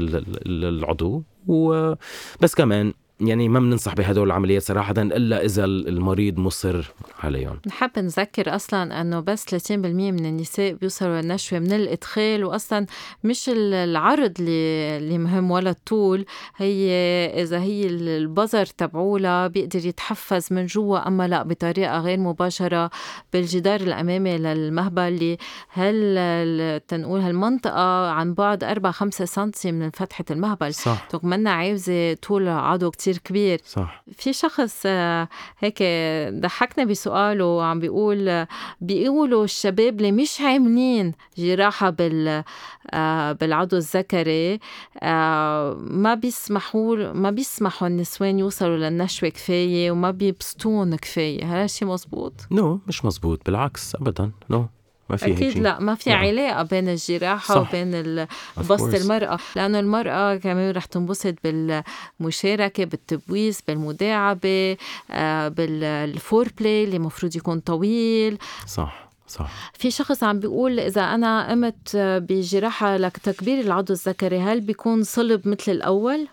العضو 0.45 1.23
وبس 1.47 2.55
كمان 2.57 2.93
يعني 3.19 3.49
ما 3.49 3.60
بننصح 3.60 3.95
بهدول 3.95 4.27
العمليات 4.27 4.62
صراحة 4.62 4.93
إلا 4.97 5.45
إذا 5.45 5.65
المريض 5.65 6.39
مصر 6.39 6.91
عليهم. 7.23 7.60
نحب 7.67 7.91
نذكر 7.97 8.56
أصلا 8.56 9.01
أنه 9.01 9.19
بس 9.19 9.45
30% 9.45 9.71
من 9.71 10.25
النساء 10.25 10.73
بيوصلوا 10.73 11.21
للنشوة 11.21 11.60
من 11.60 11.73
الإدخال 11.73 12.45
وأصلا 12.45 12.86
مش 13.23 13.49
العرض 13.53 14.34
اللي, 14.39 14.97
اللي 14.97 15.17
مهم 15.17 15.51
ولا 15.51 15.69
الطول 15.69 16.25
هي 16.58 16.91
إذا 17.41 17.60
هي 17.60 17.88
البظر 17.88 18.65
تبعولها 18.65 19.47
بيقدر 19.47 19.86
يتحفز 19.86 20.53
من 20.53 20.65
جوا 20.65 21.08
أما 21.08 21.27
لا 21.27 21.43
بطريقة 21.43 21.99
غير 21.99 22.19
مباشرة 22.19 22.89
بالجدار 23.34 23.82
الأمامي 23.82 24.38
للمهبل 24.38 25.01
اللي 25.01 25.38
هل 25.69 26.80
تنقول 26.88 27.19
هالمنطقة 27.19 28.10
عن 28.10 28.34
بعد 28.34 28.63
4 28.63 28.91
5 28.91 29.25
سنتي 29.25 29.71
من 29.71 29.89
فتحة 29.89 30.25
المهبل. 30.32 30.73
صح. 30.73 31.08
منا 31.23 31.51
عاوزة 31.51 32.13
طول 32.13 32.47
عضو 32.47 32.91
كتير 32.91 33.07
كتير 33.08 33.17
كبير 33.17 33.62
صح 33.65 34.04
في 34.12 34.34
شخص 34.34 34.84
آه، 34.86 35.28
هيك 35.60 35.84
ضحكنا 36.41 36.86
بسؤاله 36.86 37.63
عم 37.63 37.80
بيقول 37.80 38.46
بيقولوا 38.82 39.43
الشباب 39.43 39.98
اللي 39.98 40.12
مش 40.12 40.41
عاملين 40.41 41.13
جراحة 41.38 41.89
بال 41.89 42.43
آه، 42.91 43.32
بالعضو 43.32 43.78
الذكري 43.78 44.60
آه، 45.00 45.74
ما 45.80 46.13
بيسمحوا 46.13 47.13
ما 47.13 47.32
بيسمحوا 47.32 47.88
النسوان 47.88 48.39
يوصلوا 48.39 48.78
للنشوة 48.78 49.30
كفاية 49.30 49.91
وما 49.91 50.12
بيبسطون 50.12 50.96
كفاية 50.96 51.46
هذا 51.46 51.63
الشيء 51.63 51.88
مزبوط؟ 51.88 52.34
no, 52.51 52.88
مش 52.88 53.06
مزبوط 53.06 53.46
بالعكس 53.46 53.96
ابدا 53.96 54.32
no. 54.49 54.76
ما 55.10 55.15
في 55.17 55.26
أكيد 55.26 55.43
هيك 55.43 55.58
لا 55.58 55.80
ما 55.80 55.96
في 55.96 56.10
نعم. 56.10 56.20
علاقة 56.20 56.63
بين 56.63 56.89
الجراحه 56.89 57.54
صح. 57.54 57.70
وبين 57.70 58.26
بسط 58.70 58.93
المرأة 59.02 59.39
لأنه 59.56 59.80
المرأة 59.80 60.36
كمان 60.36 60.72
رح 60.72 60.86
تنبسط 60.86 61.36
بالمشاركة 61.43 62.84
بالتبويس 62.86 63.62
بالمداعبة 63.62 64.78
آه، 65.12 65.48
بال 65.47 66.47
foreplay 66.60 66.84
اللي 66.84 66.98
المفروض 66.98 67.36
يكون 67.36 67.60
طويل. 67.60 68.38
صح 68.67 69.08
صح. 69.28 69.72
في 69.74 69.91
شخص 69.91 70.24
عم 70.24 70.39
بيقول 70.39 70.80
إذا 70.80 71.02
أنا 71.02 71.50
قمت 71.50 71.91
بجراحة 71.96 72.98
لتكبير 72.98 73.60
العضو 73.60 73.93
الذكري 73.93 74.39
هل 74.39 74.62
بيكون 74.62 75.04
صلب 75.04 75.48
مثل 75.48 75.72
الأول؟ 75.72 76.28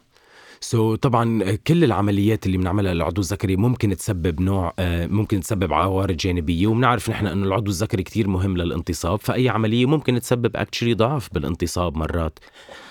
so, 0.65 0.99
طبعا 0.99 1.55
كل 1.55 1.85
العمليات 1.85 2.47
اللي 2.47 2.59
بنعملها 2.59 2.95
للعضو 2.95 3.21
الذكري 3.21 3.57
ممكن 3.57 3.97
تسبب 3.97 4.41
نوع 4.41 4.75
آه، 4.79 5.07
ممكن 5.07 5.41
تسبب 5.41 5.73
عوارض 5.73 6.17
جانبية 6.17 6.67
وبنعرف 6.67 7.11
نحن 7.11 7.27
إنه 7.27 7.47
العضو 7.47 7.71
الذكري 7.71 8.03
كتير 8.03 8.29
مهم 8.29 8.57
للانتصاب 8.57 9.19
فأي 9.21 9.49
عملية 9.49 9.87
ممكن 9.87 10.21
تسبب 10.21 10.57
actually 10.57 10.95
ضعف 10.95 11.29
بالانتصاب 11.33 11.97
مرات. 11.97 12.39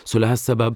so 0.05 0.19
لهالسبب 0.19 0.75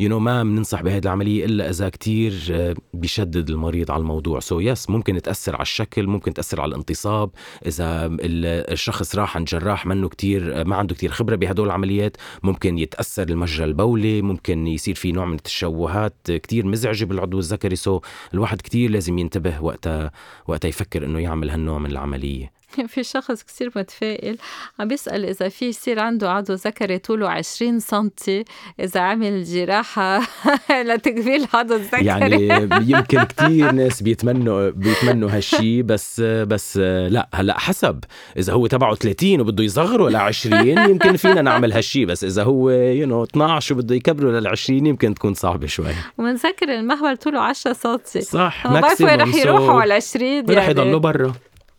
you 0.00 0.08
know 0.08 0.18
ما 0.18 0.42
بننصح 0.42 0.82
بهذه 0.82 1.02
العملية 1.02 1.44
إلا 1.44 1.70
إذا 1.70 1.88
كتير 1.88 2.46
آه، 2.50 2.74
بيشدد 2.94 3.50
المريض 3.50 3.90
على 3.90 4.00
الموضوع. 4.00 4.40
so 4.40 4.60
yes 4.60 4.90
ممكن 4.90 5.22
تأثر 5.22 5.54
على 5.54 5.62
الشكل 5.62 6.06
ممكن 6.06 6.34
تأثر 6.34 6.60
على 6.60 6.68
الانتصاب. 6.68 7.30
إذا 7.66 8.08
الشخص 8.20 9.16
راح 9.16 9.36
عند 9.36 9.46
جراح 9.46 9.86
منه 9.86 10.08
كتير 10.08 10.60
آه، 10.60 10.62
ما 10.62 10.76
عنده 10.76 10.94
كتير 10.94 11.10
خبرة 11.10 11.36
بهدول 11.36 11.66
العمليات 11.66 12.16
ممكن 12.42 12.78
يتأثر 12.78 13.28
المجرى 13.28 13.64
البولي 13.64 14.22
ممكن 14.22 14.66
يصير 14.66 14.94
في 14.94 15.12
نوع 15.12 15.24
من 15.24 15.34
التشوهات 15.34 16.16
كتير 16.26 16.66
مزعجة 16.66 17.04
بالعضو 17.04 17.38
الذكري. 17.38 17.76
so 17.76 18.00
الواحد 18.34 18.60
كتير 18.60 18.90
لازم 18.90 19.18
ينتبه 19.18 19.62
وقتها 19.62 20.10
وقتها 20.46 20.68
يفكر 20.68 21.04
إنه 21.04 21.18
يعمل 21.18 21.50
هالنوع 21.50 21.78
من 21.78 21.90
العملية. 21.90 22.63
في 22.92 23.02
شخص 23.02 23.42
كثير 23.42 23.70
متفائل 23.76 24.38
عم 24.78 24.88
بيسأل 24.88 25.24
إذا 25.24 25.48
في 25.48 25.68
يصير 25.68 26.00
عنده 26.00 26.30
عضو 26.30 26.52
ذكري 26.52 26.98
طوله 26.98 27.28
20 27.28 27.80
سنتي 27.80 28.44
إذا 28.80 29.00
عمل 29.00 29.44
جراحة 29.44 30.20
لتكميل 30.88 31.46
عضو 31.54 31.74
الذكري. 31.74 32.06
يعني 32.06 32.68
يمكن 32.86 33.22
كثير 33.22 33.72
ناس 33.72 34.02
بيتمنوا 34.02 34.70
بيتمنوا 34.70 35.30
هالشيء 35.30 35.82
بس 35.82 36.20
بس 36.20 36.76
لا 36.76 37.28
هلأ 37.34 37.58
حسب. 37.58 38.04
إذا 38.36 38.52
هو 38.52 38.66
تبعه 38.66 38.94
30 38.94 39.40
وبده 39.40 39.64
يصغره 39.64 40.08
ل 40.08 40.16
20 40.16 40.68
يمكن 40.90 41.16
فينا 41.16 41.42
نعمل 41.42 41.72
هالشيء 41.72 42.06
بس 42.06 42.24
إذا 42.24 42.42
هو 42.42 42.70
يو 42.70 43.06
نو 43.06 43.24
12 43.24 43.74
وبده 43.74 43.94
يكبره 43.94 44.30
لل 44.30 44.46
20 44.46 44.86
يمكن 44.86 45.14
تكون 45.14 45.34
صعبة 45.34 45.66
شوي. 45.66 45.92
ومنذكر 46.18 46.74
المهبل 46.74 47.16
طوله 47.16 47.40
10 47.40 47.72
سنتي. 47.72 48.20
صح 48.20 48.66
ما 48.66 48.80
بعرف 48.80 49.00
وين 49.00 49.20
رح 49.20 49.34
يروحوا 49.34 49.80
على 49.80 49.94
20 49.94 50.26
يعني. 50.26 50.54
رح 50.54 50.68
يضلوا 50.68 51.00
برا. 51.00 51.32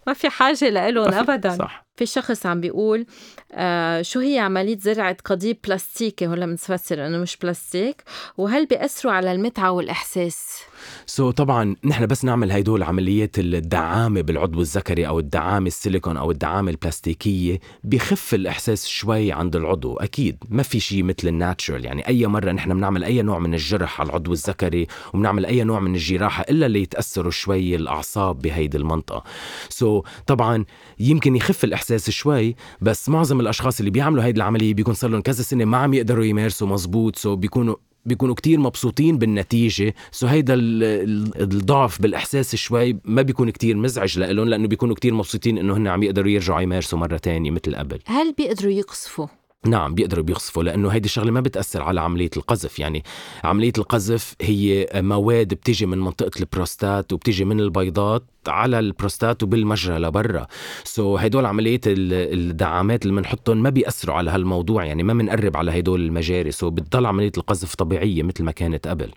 ما 0.08 0.13
في 0.13 0.30
حاجة 0.30 0.70
لإلهم 0.70 1.13
أبدا. 1.13 1.50
صح. 1.50 1.85
في 1.97 2.05
شخص 2.05 2.45
عم 2.45 2.62
بيقول 2.62 3.05
آه 3.51 4.01
شو 4.01 4.19
هي 4.19 4.39
عملية 4.39 4.77
زرعة 4.77 5.17
قضيب 5.25 5.58
بلاستيكي؟ 5.63 6.27
هلا 6.27 6.45
بنفسر 6.45 7.08
إنه 7.08 7.17
مش 7.17 7.38
بلاستيك. 7.38 8.03
وهل 8.38 8.65
بيأثروا 8.65 9.13
على 9.13 9.31
المتعة 9.31 9.71
والإحساس؟ 9.71 10.60
سو 11.05 11.31
so, 11.31 11.34
طبعا 11.34 11.75
نحن 11.84 12.05
بس 12.05 12.25
نعمل 12.25 12.51
هيدول 12.51 12.84
عمليات 12.84 13.39
الدعامة 13.39 14.21
بالعضو 14.21 14.62
الذكري 14.62 15.08
أو 15.08 15.19
الدعامة 15.19 15.67
السيليكون 15.67 16.17
أو 16.17 16.31
الدعامة 16.31 16.71
البلاستيكية 16.71 17.60
بخف 17.84 18.34
الإحساس 18.34 18.88
شوي 18.88 19.31
عند 19.31 19.55
العضو 19.55 19.97
أكيد 19.97 20.38
ما 20.49 20.63
في 20.63 20.79
شيء 20.79 21.03
مثل 21.03 21.27
الناتشرال. 21.27 21.86
يعني 21.86 22.08
أي 22.08 22.27
مرة 22.27 22.51
نحن 22.51 22.73
بنعمل 22.73 23.03
أي 23.03 23.21
نوع 23.21 23.39
من 23.39 23.53
الجرح 23.53 24.01
على 24.01 24.10
العضو 24.10 24.34
الذكري 24.34 24.88
وبنعمل 25.13 25.45
أي 25.45 25.63
نوع 25.63 25.79
من 25.79 25.95
الجراحة 25.95 26.45
إلا 26.49 26.65
اللي 26.65 26.81
يتأثروا 26.81 27.31
شوي 27.31 27.75
الأعصاب 27.75 28.41
بهيدي 28.41 28.77
المنطقة. 28.77 29.23
so, 29.69 30.06
طبعا 30.27 30.65
يمكن 30.99 31.36
يخف 31.36 31.63
الاحساس 31.91 32.10
شوي 32.10 32.56
بس 32.82 33.10
معظم 33.10 33.39
الأشخاص 33.39 33.80
اللي 33.80 33.91
بيعملوا 33.91 34.24
هيدي 34.24 34.38
العملية 34.38 34.74
بيكون 34.74 34.93
صار 34.93 35.10
لهم 35.10 35.21
كذا 35.21 35.43
سنة 35.43 35.65
ما 35.65 35.78
عم 35.78 35.93
يقدروا 35.93 36.26
يمارسوا 36.26 36.67
مزبوط 36.67 37.15
so 37.15 37.36
بيكونوا 37.36 37.76
بيكونوا 38.06 38.36
كتير 38.36 38.60
مبسوطين 38.60 39.17
بالنتيجة 39.17 39.93
so 40.12 40.28
هيدا 40.28 40.54
الضعف 40.58 42.02
بالإحساس 42.02 42.56
شوي 42.56 42.98
ما 43.06 43.21
بيكون 43.21 43.50
كتير 43.50 43.76
مزعج 43.76 44.19
لهم 44.19 44.48
لأنه 44.48 44.67
بيكونوا 44.67 44.95
كتير 44.95 45.13
مبسوطين 45.13 45.58
إنه 45.58 45.78
هن 45.78 45.88
عم 45.88 46.04
يقدروا 46.04 46.30
يرجعوا 46.30 46.62
يمارسوا 46.62 47.00
مرة 47.00 47.17
تانية 47.17 47.52
مثل 47.52 47.76
قبل 47.76 48.00
هل 48.06 48.34
بيقدروا 48.34 48.71
يقذفوا؟ 48.71 49.28
نعم 49.67 49.93
بيقدروا 49.93 50.23
بيقذفوا 50.24 50.63
لأنه 50.63 50.89
هيدي 50.89 51.06
الشغلة 51.06 51.32
ما 51.32 51.41
بتأثر 51.41 51.82
على 51.82 52.01
عملية 52.01 52.30
القذف. 52.38 52.80
يعني 52.80 53.04
عملية 53.43 53.73
القذف 53.78 54.36
هي 54.41 54.88
مواد 54.95 55.47
بتيجي 55.47 55.86
من 55.86 55.99
منطقة 55.99 56.39
البروستات 56.39 57.13
وبتيجي 57.13 57.45
من 57.45 57.60
البيضات 57.60 58.23
على 58.47 58.80
البروستات 58.80 59.43
وبالمجرى 59.43 59.97
لبرا. 59.97 60.47
so, 60.84 61.21
هدول 61.21 61.45
عملية 61.45 61.82
الدعامات 61.88 63.06
اللي 63.06 63.15
بنحطهم 63.15 63.63
ما 63.63 63.69
بيأثروا 63.69 64.15
على 64.15 64.32
هالموضوع. 64.32 64.86
يعني 64.86 65.04
ما 65.04 65.13
بنقرب 65.13 65.58
على 65.58 65.80
هدول 65.80 66.01
المجاري. 66.01 66.51
so, 66.52 66.74
بتضل 66.73 67.06
عملية 67.06 67.32
القذف 67.38 67.75
طبيعية 67.75 68.23
مثل 68.23 68.43
ما 68.43 68.51
كانت 68.51 68.88
قبل. 68.88 69.12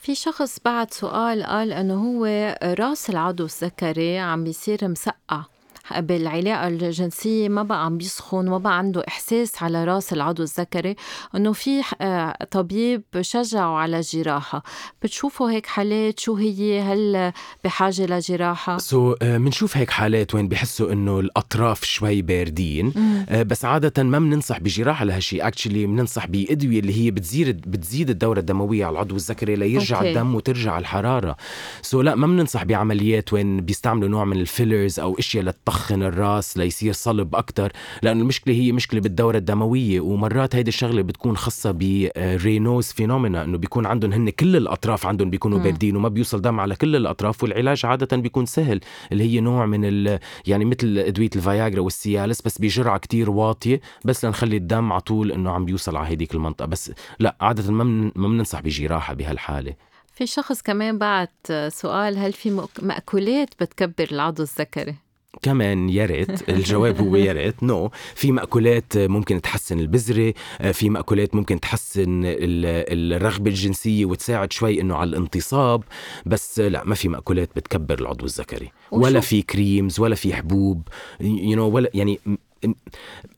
في 0.00 0.14
شخص 0.14 0.58
بعد 0.64 0.92
سؤال 0.92 1.42
قال 1.42 1.72
إنه 1.72 1.94
هو 1.94 2.56
راس 2.62 3.10
العضو 3.10 3.44
الذكري 3.44 4.18
عم 4.18 4.44
بيصير 4.44 4.88
مسقع. 4.88 5.53
بالعلاقة 5.98 6.68
الجنسية 6.68 7.48
ما 7.48 7.62
بقى 7.62 7.84
عم 7.84 7.98
بيسخن 7.98 8.48
ما 8.48 8.58
بقى 8.58 8.78
عنده 8.78 9.04
إحساس 9.08 9.62
على 9.62 9.84
رأس 9.84 10.12
العضو 10.12 10.42
الذكري 10.42 10.96
إنه 11.36 11.52
في 11.52 11.82
آه، 12.00 12.36
طبيب 12.50 13.02
شجعه 13.20 13.76
على 13.76 14.00
جراحة. 14.00 14.62
بتشوفوا 15.02 15.50
هيك 15.50 15.66
حالات؟ 15.66 16.20
شو 16.20 16.34
هي؟ 16.34 16.80
هل 16.80 17.32
بحاجة 17.64 18.06
لجراحة؟ 18.06 18.78
so, 18.78 19.24
بنشوف 19.24 19.74
uh, 19.74 19.76
هيك 19.76 19.90
حالات 19.90 20.34
وين 20.34 20.48
بحسوا 20.48 20.92
إنه 20.92 21.20
الأطراف 21.20 21.84
شوي 21.84 22.22
باردين. 22.22 22.92
uh, 22.92 23.34
بس 23.34 23.64
عادة 23.64 24.02
ما 24.02 24.18
بننصح 24.18 24.58
بجراحة 24.58 25.04
لهالشيء 25.04 25.46
actually 25.46 25.86
بننصح 25.86 26.26
بأدوية 26.26 26.80
اللي 26.80 27.04
هي 27.04 27.10
بتزيد 27.10 27.70
بتزيد 27.70 28.10
الدورة 28.10 28.38
الدموية 28.38 28.84
على 28.84 28.92
العضو 28.92 29.16
الذكري 29.16 29.56
ليرجع 29.56 30.00
okay. 30.00 30.02
الدم 30.02 30.34
وترجع 30.34 30.78
الحرارة. 30.78 31.36
so, 31.82 32.04
لا 32.04 32.14
ما 32.14 32.26
بننصح 32.26 32.64
بعمليات 32.64 33.32
وين 33.32 33.60
بيستعملوا 33.60 34.08
نوع 34.08 34.24
من 34.24 34.40
ال 34.40 34.47
fillers 34.47 35.00
أو 35.00 35.18
أشياء 35.18 35.44
للطخ 35.44 35.73
يطخن 35.74 36.02
الراس 36.02 36.56
ليصير 36.56 36.92
صلب 36.92 37.34
أكتر 37.34 37.72
لأنه 38.02 38.20
المشكلة 38.20 38.54
هي 38.54 38.72
مشكلة 38.72 39.00
بالدورة 39.00 39.36
الدموية 39.36 40.00
ومرات 40.00 40.54
هيدي 40.56 40.68
الشغلة 40.68 41.02
بتكون 41.02 41.36
خاصة 41.36 41.70
ب 41.70 41.82
Raynaud's 41.82 42.86
phenomena 42.86 43.44
إنه 43.44 43.58
بيكون 43.58 43.86
عندهم 43.86 44.12
هن 44.12 44.30
كل 44.30 44.56
الأطراف 44.56 45.06
عندهم 45.06 45.30
بيكونوا 45.30 45.58
باردين 45.58 45.96
وما 45.96 46.08
بيوصل 46.08 46.40
دم 46.42 46.60
على 46.60 46.76
كل 46.76 46.96
الأطراف 46.96 47.42
والعلاج 47.42 47.86
عادة 47.86 48.16
بيكون 48.16 48.46
سهل 48.46 48.80
اللي 49.12 49.24
هي 49.24 49.40
نوع 49.40 49.66
من 49.66 49.84
ال 49.84 50.18
يعني 50.46 50.64
مثل 50.64 50.98
أدوية 50.98 51.30
الفياجرا 51.36 51.80
وال 51.80 51.95
Cialis 51.95 52.42
بس 52.42 52.58
بجرعة 52.58 52.98
كتير 52.98 53.30
واطية 53.30 53.80
بس 54.04 54.24
لنخلي 54.24 54.56
الدم 54.56 54.92
على 54.92 55.00
طول 55.00 55.32
إنه 55.32 55.50
عم 55.50 55.64
بيوصل 55.64 55.96
على 55.96 56.08
هيديك 56.08 56.34
المنطقة 56.34 56.66
بس 56.66 56.92
لا 57.18 57.36
عادة 57.40 57.72
ما 57.72 58.12
بننصح 58.16 58.60
بجراحة 58.60 59.14
بهالحالة 59.14 59.74
في 60.14 60.26
شخص 60.26 60.62
كمان 60.62 60.98
بعت 60.98 61.52
سؤال 61.68 62.18
هل 62.18 62.32
في 62.32 62.62
مأكولات 62.82 63.48
بتكبر 63.60 64.08
العضو 64.12 64.42
الذكري؟ 64.42 65.03
كمان 65.42 65.88
يا 65.88 66.06
ريت 66.06 66.48
الجواب 66.48 67.00
هو 67.00 67.16
يا 67.16 67.32
ريت 67.32 67.62
no. 67.62 67.90
في 68.14 68.32
مأكولات 68.32 68.96
ممكن 68.96 69.40
تحسن 69.40 69.80
البذرة 69.80 70.34
في 70.72 70.90
مأكولات 70.90 71.34
ممكن 71.34 71.60
تحسن 71.60 72.22
الرغبة 72.24 73.50
الجنسية 73.50 74.04
وتساعد 74.04 74.52
شوي 74.52 74.80
إنه 74.80 74.96
على 74.96 75.10
الانتصاب 75.10 75.82
بس 76.26 76.60
لا 76.60 76.84
ما 76.84 76.94
في 76.94 77.08
مأكولات 77.08 77.48
بتكبر 77.56 77.98
العضو 77.98 78.24
الذكري 78.24 78.70
ولا 78.90 79.20
في 79.20 79.42
creams 79.42 80.00
ولا 80.00 80.14
في 80.14 80.34
حبوب 80.34 80.88
you 81.20 81.56
know, 81.56 81.74
ولا 81.74 81.90
يعني 81.94 82.20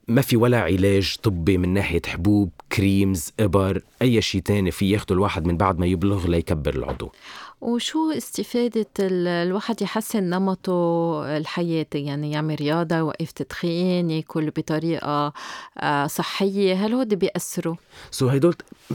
ما 0.09 0.23
في 0.23 0.37
ولا 0.37 0.61
علاج 0.61 1.17
طبي 1.23 1.59
من 1.59 1.75
ناحية 1.75 2.03
حبوب 2.07 2.51
creams 2.73 3.33
إبر 3.41 3.83
أي 4.03 4.23
شيء 4.23 4.41
تاني 4.41 4.71
في 4.71 4.91
ياخده 4.91 5.15
الواحد 5.15 5.47
من 5.47 5.57
بعد 5.57 5.79
ما 5.79 5.87
يبلغ 5.87 6.27
ليكبر 6.27 6.75
العضو. 6.75 7.13
وشو 7.61 8.11
استفادة 8.11 8.87
الواحد 9.01 9.83
يحسن 9.83 10.25
نمطه 10.25 11.37
الحياتي 11.37 11.99
يعني 11.99 12.31
يعمل 12.33 12.57
رياضة 12.61 12.97
يوقف 12.97 13.33
تدخين 13.33 14.11
ياكل 14.11 14.51
بطريقة 14.51 15.33
آه، 15.79 16.07
صحية. 16.07 16.87
هل 16.87 16.95
هود 16.95 17.15
بيأثروا؟ 17.15 17.75
so 18.11 18.33
هدول 18.33 18.55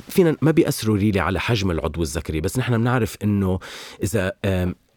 فينا 0.09 0.37
ما 0.41 0.51
بيأثروا 0.51 0.97
really 0.97 1.19
على 1.19 1.39
حجم 1.39 1.71
العضو 1.71 2.01
الذكري 2.01 2.41
بس 2.41 2.59
نحن 2.59 2.77
بنعرف 2.77 3.17
إنه 3.23 3.59
إذا 4.03 4.31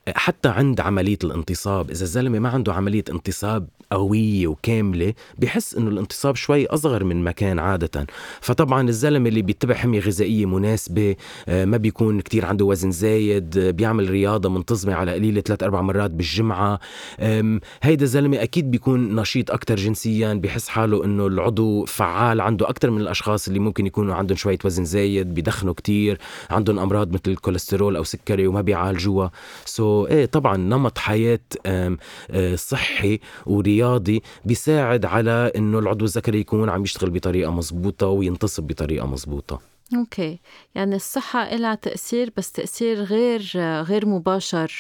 حتى 0.08 0.48
عند 0.48 0.80
عملية 0.80 1.18
الانتصاب 1.24 1.90
إذا 1.90 2.02
الزلمة 2.02 2.38
ما 2.38 2.48
عنده 2.48 2.74
عملية 2.74 3.04
انتصاب 3.10 3.68
قوية 3.90 4.46
وكاملة 4.46 5.14
بحس 5.38 5.74
إنه 5.74 5.88
الانتصاب 5.88 6.36
شوي 6.36 6.66
أصغر 6.66 7.04
من 7.04 7.24
ما 7.24 7.30
كان 7.30 7.58
عادة. 7.58 8.06
فطبعا 8.40 8.88
الزلمة 8.88 9.28
اللي 9.28 9.42
بيتبع 9.42 9.74
حمية 9.74 10.00
غذائية 10.00 10.46
مناسبة 10.46 11.16
آه، 11.48 11.64
ما 11.64 11.76
بيكون 11.76 12.20
كتير 12.20 12.46
عنده 12.46 12.64
وزن 12.64 12.90
زايد 12.90 13.58
آه، 13.58 13.70
بيعمل 13.70 14.10
رياضة 14.10 14.48
منتظمة 14.48 14.94
على 14.94 15.12
قليلة 15.12 15.40
ثلاث 15.40 15.62
أربع 15.62 15.80
مرات 15.82 16.10
بالجمعة. 16.10 16.80
هيدا 17.82 18.04
الزلمة 18.04 18.42
أكيد 18.42 18.70
بيكون 18.70 19.16
نشيط 19.16 19.50
أكتر 19.50 19.76
جنسيا 19.76 20.34
بحس 20.34 20.68
حاله 20.68 21.04
إنه 21.04 21.26
العضو 21.26 21.84
فعال 21.84 22.40
عنده 22.40 22.68
أكتر 22.68 22.90
من 22.90 23.00
الأشخاص 23.00 23.48
اللي 23.48 23.58
ممكن 23.58 23.86
يكونوا 23.86 24.14
عندهم 24.14 24.36
شوية 24.36 24.58
وزن 24.64 24.84
زايد 24.84 25.34
بيدخنوا 25.34 25.74
كتير 25.74 26.18
عندهم 26.50 26.78
أمراض 26.78 27.12
مثل 27.12 27.22
الكوليسترول 27.26 27.96
أو 27.96 28.04
سكري 28.04 28.46
وما 28.46 28.60
بيعالجوها. 28.60 29.30
so 29.64 29.93
إيه 30.10 30.26
طبعا 30.26 30.56
نمط 30.56 30.98
حياة 30.98 31.40
آه، 31.66 31.96
صحي 32.54 33.20
ورياضي 33.46 34.22
بيساعد 34.44 35.04
على 35.04 35.52
إنه 35.56 35.78
العضو 35.78 36.04
الذكري 36.04 36.40
يكون 36.40 36.70
عم 36.70 36.82
يشتغل 36.82 37.10
بطريقة 37.10 37.50
مزبوطه 37.50 38.06
وينتصب 38.06 38.62
بطريقة 38.62 39.06
مزبوطه 39.06 39.60
okay. 39.96 40.38
يعني 40.74 40.96
الصحة 40.96 41.56
لها 41.56 41.74
تأثير 41.74 42.30
بس 42.36 42.52
تأثير 42.52 43.02
غير 43.02 43.42
غير 43.82 44.06
مباشر 44.06 44.70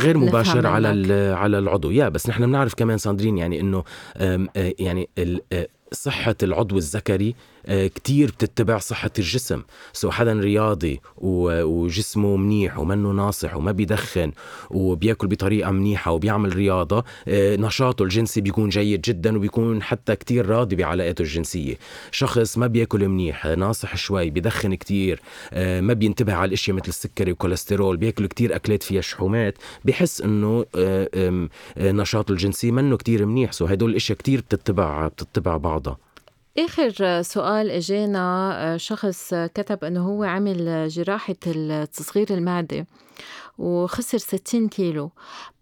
غير 0.00 0.18
مباشر 0.18 0.66
على 0.66 1.12
على 1.32 1.58
العضو. 1.58 1.90
yeah 1.90 2.08
بس 2.08 2.28
نحن 2.28 2.46
بنعرف 2.46 2.74
كمان 2.74 2.98
ساندرين 2.98 3.38
يعني 3.38 3.60
إنه 3.60 3.84
آه، 4.16 4.48
يعني 4.56 5.08
صحة 5.92 6.34
العضو 6.42 6.78
الذكري 6.78 7.28
آه، 7.28 7.51
كتير 7.68 8.28
بتتبع 8.30 8.78
صحة 8.78 9.10
الجسم 9.18 9.62
so 9.92 10.10
حدا 10.10 10.32
رياضي 10.32 11.00
وجسمه 11.18 12.36
منيح 12.36 12.78
ومنه 12.78 13.10
ناصح 13.10 13.56
وما 13.56 13.72
بيدخن 13.72 14.32
وبياكل 14.70 15.26
بطريقة 15.26 15.70
منيحة 15.70 16.12
وبيعمل 16.12 16.56
رياضة 16.56 17.04
آه، 17.28 17.56
نشاطه 17.56 18.02
الجنسي 18.02 18.40
بيكون 18.40 18.68
جيد 18.68 19.00
جدا 19.00 19.36
وبيكون 19.36 19.82
حتى 19.82 20.16
كتير 20.16 20.46
راضي 20.46 20.76
بعلاقاته 20.76 21.22
الجنسية. 21.22 21.78
شخص 22.10 22.58
ما 22.58 22.66
بياكل 22.66 23.08
منيح 23.08 23.46
ناصح 23.46 23.96
شوي 23.96 24.30
بدخن 24.30 24.74
كتير 24.74 25.20
آه، 25.52 25.80
ما 25.80 25.92
بينتبه 25.92 26.34
على 26.34 26.48
الإشياء 26.48 26.76
مثل 26.76 26.88
السكري 26.88 27.30
والكوليسترول 27.30 27.96
بياكل 27.96 28.26
كتير 28.26 28.56
أكلات 28.56 28.82
فيها 28.82 29.00
شحومات 29.00 29.58
بحس 29.84 30.20
إنه 30.20 30.66
نشاطه 31.78 32.32
الجنسي 32.32 32.70
منه 32.70 32.96
كتير 32.96 33.26
منيح. 33.26 33.52
so 33.52 33.66
هدول 33.66 33.90
الإشياء 33.90 34.18
كتير 34.18 34.40
بتتبع 34.40 35.06
بتتبع 35.06 35.56
بعضها. 35.56 36.11
آخر 36.58 37.22
سؤال 37.22 37.70
إجانا 37.70 38.52
آه، 38.74 38.76
شخص 38.76 39.34
كتب 39.34 39.84
إنه 39.84 40.08
هو 40.08 40.24
عمل 40.24 40.88
جراحة 40.88 41.34
تصغير 41.92 42.26
المعدة. 42.30 42.86
وخسر 43.58 44.18
60 44.18 44.68
كيلو. 44.68 45.10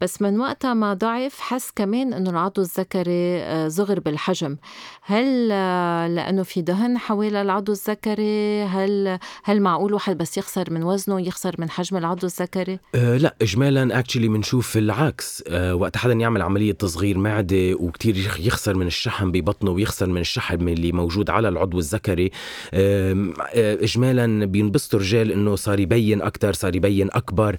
بس 0.00 0.22
من 0.22 0.40
وقتها 0.40 0.74
ما 0.74 0.94
ضعف 0.94 1.40
حس 1.40 1.70
كمان 1.76 2.12
إنه 2.12 2.30
العضو 2.30 2.62
الذكري 2.62 3.40
آه، 3.42 3.68
صغر 3.68 4.00
بالحجم. 4.00 4.56
هل 5.02 5.48
آه، 5.52 6.06
لأنه 6.08 6.42
في 6.42 6.62
دهن 6.62 6.98
حوالين 6.98 7.36
العضو 7.36 7.72
الذكري؟ 7.72 8.62
هل 8.62 9.18
هل 9.44 9.60
معقول 9.60 9.94
واحد 9.94 10.18
بس 10.18 10.38
يخسر 10.38 10.70
من 10.70 10.82
وزنه 10.82 11.20
يخسر 11.20 11.54
من 11.58 11.70
حجم 11.70 11.96
العضو 11.96 12.26
الذكري؟ 12.26 12.78
أه 12.94 13.16
لا 13.16 13.36
اجمالا 13.42 13.98
اكشلي 13.98 14.28
بنشوف 14.28 14.76
العكس. 14.76 15.44
أه 15.48 15.74
وقت 15.74 15.96
حدا 15.96 16.12
يعمل 16.12 16.42
عملية 16.42 16.72
تصغير 16.72 17.18
معدة 17.18 17.74
وكتير 17.74 18.16
يخسر 18.38 18.74
من 18.74 18.86
الشحم 18.86 19.32
ببطنه 19.32 19.70
ويخسر 19.70 20.06
من 20.06 20.20
الشحم 20.20 20.68
اللي 20.68 20.92
موجود 20.92 21.30
على 21.30 21.48
العضو 21.48 21.78
الذكري 21.78 22.30
أه 22.74 23.32
اجمالا 23.54 24.44
بينبسطوا 24.44 24.98
الرجال 24.98 25.32
إنه 25.32 25.56
صار 25.56 25.80
يبين 25.80 26.22
أكثر 26.22 26.52
صار 26.52 26.76
يبين 26.76 27.08
أكبر. 27.12 27.56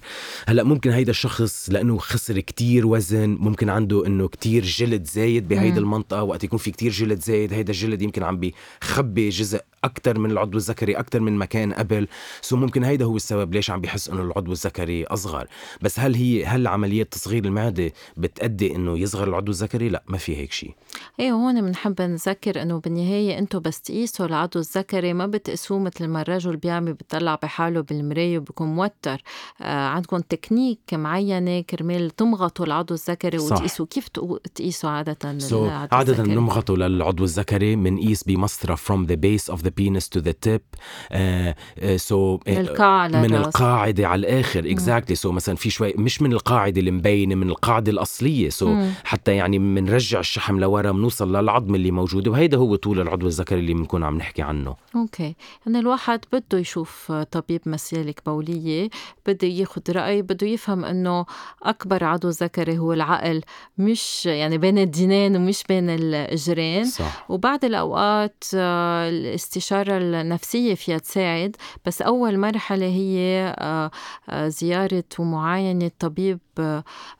هلا 0.48 0.62
ممكن 0.62 0.90
هيدا 0.90 1.10
الشخص 1.10 1.70
لأنه 1.70 1.98
خسر 1.98 2.40
كتير 2.40 2.86
وزن 2.86 3.36
ممكن 3.40 3.68
عنده 3.68 4.06
إنه 4.06 4.28
كتير 4.28 4.64
جلد 4.64 5.04
زايد 5.04 5.48
بهيدي 5.48 5.78
المنطقة 5.78 6.22
وقت 6.22 6.44
يكون 6.44 6.58
في 6.58 6.70
كتير 6.70 6.92
جلد 6.92 7.20
زايد 7.20 7.52
هيدا 7.52 7.72
الجلد 7.72 8.02
يمكن 8.02 8.22
عم 8.22 8.40
بيخبي 8.40 9.28
جزء 9.28 9.60
أكثر 9.84 10.18
من 10.18 10.30
العضو 10.30 10.58
الذكري 10.58 10.92
أكثر 10.92 11.20
من 11.20 11.32
ما 11.32 11.44
كان 11.44 11.72
قبل. 11.72 12.08
so 12.40 12.56
ممكن 12.56 12.84
هيدا 12.84 13.04
هو 13.04 13.16
السبب 13.16 13.54
ليش 13.54 13.70
عم 13.70 13.80
بيحس 13.80 14.08
إنه 14.08 14.22
العضو 14.22 14.52
الذكري 14.52 15.04
أصغر. 15.04 15.46
بس 15.82 16.00
هل 16.00 16.14
هي 16.14 16.44
هل 16.44 16.66
عملية 16.66 17.02
تصغير 17.02 17.44
المعدة 17.44 17.92
بتأدي 18.16 18.76
إنه 18.76 18.98
يصغر 18.98 19.28
العضو 19.28 19.50
الذكري؟ 19.50 19.88
لا 19.88 20.02
ما 20.08 20.18
في 20.18 20.36
هيك 20.36 20.52
شيء. 20.52 20.74
إيه 21.20 21.32
هون 21.32 21.60
بنحب 21.62 22.02
نذكر 22.02 22.62
إنه 22.62 22.80
بالنهاية 22.80 23.38
أنتم 23.38 23.58
بس 23.58 23.80
تقيسوا 23.80 24.26
العضو 24.26 24.58
الذكري 24.58 25.12
ما 25.12 25.26
بتقيسوه 25.26 25.78
مثل 25.78 26.06
ما 26.06 26.22
الرجل 26.22 26.56
بيعمل 26.56 26.92
بيطلع 26.92 27.34
بحاله 27.34 27.80
بالمراية 27.80 28.38
وبكون 28.38 28.68
موتر. 28.68 29.22
آه 29.60 29.86
عندكم 29.86 30.11
تكنيك 30.20 30.78
معينة 30.92 31.60
كرمال 31.60 32.10
تمغطوا 32.10 32.66
العضو 32.66 32.94
الذكري 32.94 33.38
وتقيسوا 33.38 33.86
كيف 33.86 34.08
تقيسوا 34.54 34.90
عادة 34.90 35.38
so 35.50 35.54
عادة 35.92 36.22
بنمغطوا 36.22 36.76
للعضو 36.76 37.24
الذكري 37.24 37.76
بنقيس 37.76 38.24
بمسطرة 38.24 38.74
from 38.74 39.06
the 39.06 39.16
base 39.16 39.54
of 39.54 39.58
the 39.58 39.70
penis 39.70 40.08
to 40.08 40.20
the 40.20 40.32
tip. 40.32 40.62
uh, 40.72 41.14
uh, 41.14 41.98
so 42.08 42.12
من 42.46 42.58
القاعدة 42.58 43.22
من 43.22 43.34
القاعدة 43.34 44.08
على 44.08 44.18
الآخر. 44.18 44.70
exactly. 44.70 45.30
so 45.30 45.32
مثلا 45.32 45.56
في 45.56 45.70
شوي 45.70 45.94
مش 45.96 46.22
من 46.22 46.32
القاعدة 46.32 46.80
اللي 46.80 46.90
مبينه 46.90 47.34
من 47.34 47.48
القاعدة 47.48 47.92
الأصلية. 47.92 48.48
so 48.48 48.84
حتى 49.04 49.36
يعني 49.36 49.58
بنرجع 49.58 50.20
الشحم 50.20 50.60
لورا 50.60 50.92
بنوصل 50.92 51.36
للعظم 51.36 51.74
اللي 51.74 51.90
موجوده 51.90 52.30
وهيدا 52.30 52.56
هو 52.56 52.76
طول 52.76 53.00
العضو 53.00 53.26
الذكري 53.26 53.60
اللي 53.60 53.74
بنكون 53.74 54.04
عم 54.04 54.16
نحكي 54.16 54.42
عنه. 54.42 54.76
okay. 54.96 55.34
يعني 55.66 55.78
الواحد 55.78 56.20
بده 56.32 56.58
يشوف 56.58 57.12
طبيب 57.12 57.60
مسالك 57.66 58.22
بولية 58.26 58.88
بده 59.26 59.48
ياخذ 59.48 59.82
رأي 60.02 60.22
بده 60.22 60.46
يفهم 60.46 60.84
إنه 60.84 61.26
أكبر 61.62 62.04
عضو 62.04 62.28
ذكري 62.28 62.78
هو 62.78 62.92
العقل 62.92 63.40
مش 63.78 64.26
يعني 64.26 64.58
بين 64.58 64.78
الدينين 64.78 65.36
ومش 65.36 65.64
بين 65.68 65.90
الإجرين 65.90 66.84
صح. 66.84 67.30
وبعد 67.30 67.64
الأوقات 67.64 68.44
آه، 68.54 69.08
الاستشارة 69.08 69.98
النفسية 69.98 70.74
فيها 70.74 70.98
تساعد 70.98 71.56
بس 71.86 72.02
أول 72.02 72.38
مرحلة 72.38 72.86
هي 72.86 73.54
آه، 73.58 73.90
آه، 74.28 74.48
زيارة 74.48 75.04
ومعاينة 75.18 75.90
طبيب 75.98 76.38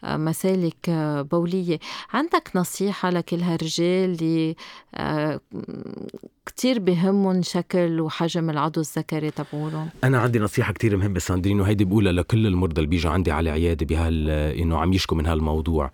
مسالك 0.05 0.91
بولية 1.31 1.79
عندك 2.13 2.51
نصيحة 2.55 3.11
لكل 3.11 3.41
هالرجال 3.41 4.03
اللي 4.11 4.57
كتير 6.47 6.79
بهمهم 6.79 7.43
شكل 7.43 8.01
وحجم 8.01 8.51
العضو 8.51 8.81
الذكري 8.81 9.31
تبعولهم. 9.31 9.89
أنا 10.05 10.19
عندي 10.19 10.39
نصيحة 10.39 10.73
كتير 10.73 10.97
مهمة 10.97 11.19
ساندرين 11.19 11.61
وهيدي 11.61 11.85
بقولها 11.85 12.13
لكل 12.13 12.47
المرضى 12.47 12.77
اللي 12.77 12.91
بيجوا 12.91 13.11
عندي 13.11 13.31
على 13.31 13.51
عيادة 13.51 13.87
بهال 13.87 14.31
إنه 14.31 14.79
عم 14.79 14.93
يشكوا 14.93 15.17
من 15.17 15.27
هالموضوع. 15.27 15.91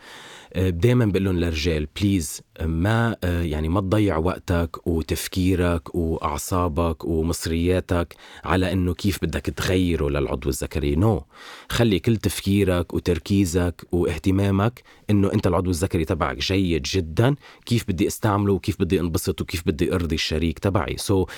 دائما 0.56 1.04
بقول 1.06 1.24
لهم 1.24 1.36
للرجال 1.36 1.88
بليز 2.00 2.42
ما 2.62 3.16
يعني 3.22 3.68
ما 3.68 3.80
تضيع 3.80 4.16
وقتك 4.16 4.86
وتفكيرك 4.86 5.94
وأعصابك 5.94 7.04
ومصرياتك 7.04 8.14
على 8.44 8.72
إنه 8.72 8.94
كيف 8.94 9.18
بدك 9.22 9.40
تغيره 9.40 10.08
للعضو 10.08 10.48
الذكري. 10.48 10.96
no. 10.96 11.22
خلي 11.68 11.98
كل 11.98 12.16
تفكيرك 12.16 12.94
وتركيزك 12.94 13.86
واهتمامك 13.92 14.82
إنه 15.10 15.32
أنت 15.32 15.46
العضو 15.46 15.70
الذكري 15.70 16.04
تبعك 16.04 16.36
جيد 16.36 16.82
جدا 16.82 17.34
كيف 17.66 17.84
بدي 17.88 18.06
أستعمله 18.06 18.52
وكيف 18.52 18.80
بدي 18.80 19.00
أنبسط 19.00 19.40
وكيف 19.40 19.62
بدي 19.66 19.94
أرضي 19.94 20.14
الشريك 20.38 20.58
تبعي. 20.58 20.96
so, 20.96 21.28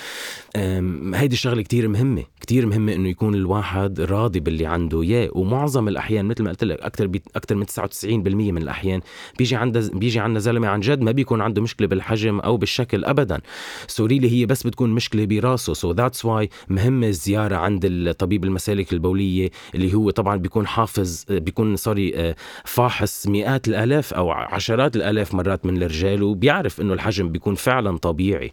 هيدي 1.15 1.33
الشغلة 1.33 1.61
كتير 1.61 1.87
مهمة. 1.87 2.23
كتير 2.41 2.65
مهمة 2.65 2.93
إنه 2.93 3.09
يكون 3.09 3.35
الواحد 3.35 4.01
راضي 4.01 4.39
باللي 4.39 4.65
عنده. 4.65 5.01
اياه 5.01 5.29
ومعظم 5.33 5.87
الأحيان 5.87 6.25
مثل 6.25 6.43
ما 6.43 6.49
قلت 6.49 6.63
لك 6.63 6.81
أكثر 6.81 7.09
أكثر 7.35 7.55
من 7.55 7.65
99% 7.65 8.51
من 8.51 8.61
الأحيان 8.61 9.01
بيجي 9.37 9.55
عند 9.55 9.77
بيجي 9.77 10.19
عندنا 10.19 10.39
زلمة 10.39 10.67
عن 10.67 10.79
جد 10.79 11.01
ما 11.01 11.11
بيكون 11.11 11.41
عنده 11.41 11.61
مشكلة 11.61 11.87
بالحجم 11.87 12.39
أو 12.39 12.57
بالشكل 12.57 13.05
ابدا. 13.05 13.41
so 13.87 14.05
really 14.05 14.31
هي 14.31 14.45
بس 14.45 14.63
بتكون 14.67 14.89
مشكلة 14.89 15.25
براسه. 15.25 15.73
so 15.73 15.91
that's 15.91 16.25
why 16.25 16.49
مهمة 16.69 17.07
الزيارة 17.07 17.55
عند 17.55 17.85
الطبيب 17.85 18.43
المسالك 18.43 18.93
البولية 18.93 19.49
اللي 19.75 19.93
هو 19.93 20.09
طبعا 20.09 20.37
بيكون 20.37 20.67
حافظ 20.67 21.25
بيكون 21.29 21.75
sorry 21.75 22.11
آه، 22.15 22.35
فاحص 22.65 23.27
مئات 23.27 23.67
الآلاف 23.67 24.13
أو 24.13 24.31
عشرات 24.31 24.95
الآلاف 24.95 25.33
مرات 25.33 25.65
من 25.65 25.83
الرجال 25.83 26.23
وبيعرف 26.23 26.81
إنه 26.81 26.93
الحجم 26.93 27.29
بيكون 27.29 27.55
فعلا 27.55 27.97
طبيعي. 27.97 28.51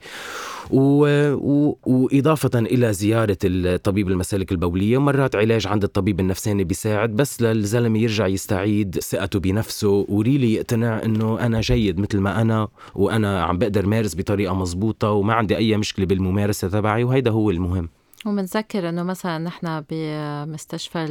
و... 0.70 1.06
و... 1.34 1.76
وإضافة 1.86 2.58
إلى 2.58 2.92
زيارة 2.92 3.38
الطبيب 3.44 4.08
المسالك 4.08 4.52
البولية 4.52 4.98
مرات 4.98 5.36
علاج 5.36 5.66
عند 5.66 5.84
الطبيب 5.84 6.20
النفساني 6.20 6.64
بيساعد 6.64 7.10
بس 7.10 7.42
للزلمة 7.42 7.98
يرجع 7.98 8.26
يستعيد 8.26 8.98
ثقته 8.98 9.38
بنفسه. 9.40 10.06
و 10.08 10.15
really 10.15 10.54
يقتنع 10.54 11.02
إنه 11.04 11.40
أنا 11.40 11.60
جيد 11.60 12.00
مثل 12.00 12.18
ما 12.18 12.40
أنا 12.40 12.68
وأنا 12.94 13.42
عم 13.42 13.58
بقدر 13.58 13.86
مارس 13.86 14.16
بطريقة 14.16 14.54
مزبوطة 14.54 15.10
وما 15.10 15.34
عندي 15.34 15.56
أي 15.56 15.76
مشكلة 15.76 16.06
بالممارسة 16.06 16.68
تبعي 16.68 17.04
وهيدا 17.04 17.30
هو 17.30 17.50
المهم. 17.50 17.88
ومنذكر 18.26 18.88
إنه 18.88 19.02
مثلا 19.02 19.38
نحن 19.38 19.84
بمستشفى 19.90 21.06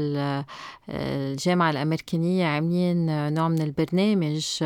الجامعة 0.89 1.70
الأمريكية 1.70 2.46
عاملين 2.46 3.34
نوع 3.34 3.48
من 3.48 3.62
البرنامج 3.62 4.63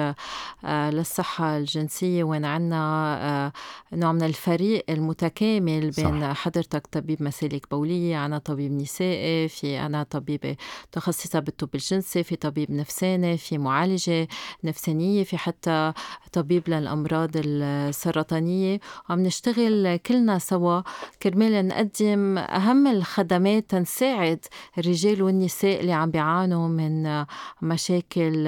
آه، 0.66 0.90
للصحة 0.90 1.58
الجنسية 1.58 2.24
وين 2.24 2.46
عنا 2.46 3.18
آه، 3.22 3.52
نوع 3.94 4.12
من 4.12 4.24
الفريق 4.24 4.86
المتكامل 4.90 5.92
بين 5.92 6.22
صح. 6.22 6.44
حضرتك 6.44 6.88
طبيب 6.88 7.24
مسالك 7.24 7.70
بولية 7.72 8.18
عنا 8.18 8.38
طبيب 8.38 8.72
نسائي 8.72 9.48
في 9.48 9.80
أنا 9.80 10.04
طبيبة 10.04 10.56
متخصصة 10.88 11.40
بالطب 11.40 11.70
الجنسي 11.76 12.24
في 12.24 12.36
طبيب 12.36 12.72
نفساني 12.72 13.38
في 13.38 13.58
معالجة 13.58 14.28
نفسانية 14.64 15.24
في 15.24 15.38
حتى 15.38 15.94
طبيب 16.34 16.70
للأمراض 16.70 17.32
السرطانية 17.36 18.80
وعم 19.10 19.20
نشتغل 19.20 19.98
كلنا 19.98 20.40
سوا 20.40 20.82
كرمال 21.24 21.68
نقدم 21.68 22.41
أهم 22.50 22.88
الخدمات 22.88 23.70
تنساعد 23.70 24.46
الرجال 24.78 25.22
والنساء 25.22 25.80
اللي 25.80 25.94
عم 25.94 26.12
بيعانوا 26.12 26.68
من 26.68 27.26
مشاكل 27.62 28.44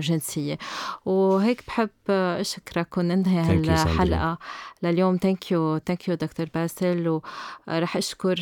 جنسية. 0.00 0.58
وهيك 1.04 1.62
بحب 1.66 1.90
أشكرك 2.10 2.98
وننهي 2.98 3.40
هالحلقة 3.40 4.38
لليوم. 4.82 5.18
thank 5.22 5.52
you 5.52 5.78
thank 5.78 6.08
you 6.08 6.14
دكتور 6.14 6.46
باسل. 6.54 7.20
ورح 7.68 7.96
أشكر 7.96 8.36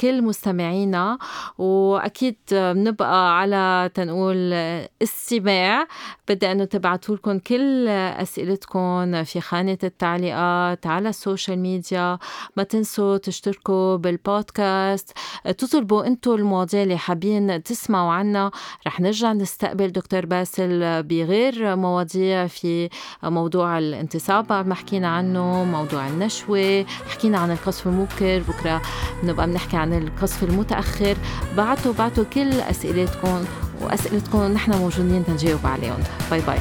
كل 0.00 0.22
مستمعينا. 0.22 1.18
وأكيد 1.58 2.36
بنبقى 2.52 3.38
على 3.38 3.90
تنقول 3.94 4.52
استماع. 5.02 5.86
بدي 6.28 6.52
أنه 6.52 6.64
تبعتوا 6.64 7.16
لكم 7.16 7.38
كل 7.38 7.88
أسئلتكم 7.88 9.24
في 9.24 9.40
خانة 9.40 9.78
التعليقات 9.84 10.86
على 10.86 11.08
ال 11.08 11.15
social 11.15 11.58
media 11.58 12.18
ما 12.56 12.62
تنسوا 12.62 13.16
تشتركوا 13.16 13.96
بال 13.96 14.16
البودكاست. 14.26 15.12
تطلبوا 15.58 16.06
أنتم 16.06 16.34
المواضيع 16.34 16.82
اللي 16.82 16.98
حابين 16.98 17.62
تسمعوا 17.62 18.12
عنها 18.12 18.50
رح 18.86 19.00
نرجع 19.00 19.32
نستقبل 19.32 19.92
دكتور 19.92 20.26
باسل 20.26 21.02
بغير 21.02 21.76
مواضيع 21.76 22.46
في 22.46 22.88
موضوع 23.22 23.78
الانتصاب. 23.78 24.52
ما 24.52 24.74
حكينا 24.74 25.08
عنه 25.08 25.64
موضوع 25.64 26.08
النشوة 26.08 26.86
حكينا 27.10 27.38
عن 27.38 27.50
القذف 27.50 27.86
المبكر 27.86 28.42
بكرة 28.48 28.82
نبقى 29.24 29.46
بنحكي 29.46 29.76
عن 29.76 29.92
القذف 29.92 30.42
المتأخر. 30.42 31.16
بعتوا 31.56 31.92
بعتوا 31.92 32.24
كل 32.24 32.52
أسئلتكم 32.52 33.44
وأسئلتكم 33.80 34.42
نحن 34.42 34.78
موجودين 34.78 35.24
تنجاوب 35.24 35.66
عليهم. 35.66 35.98
باي 36.30 36.40
باي. 36.40 36.58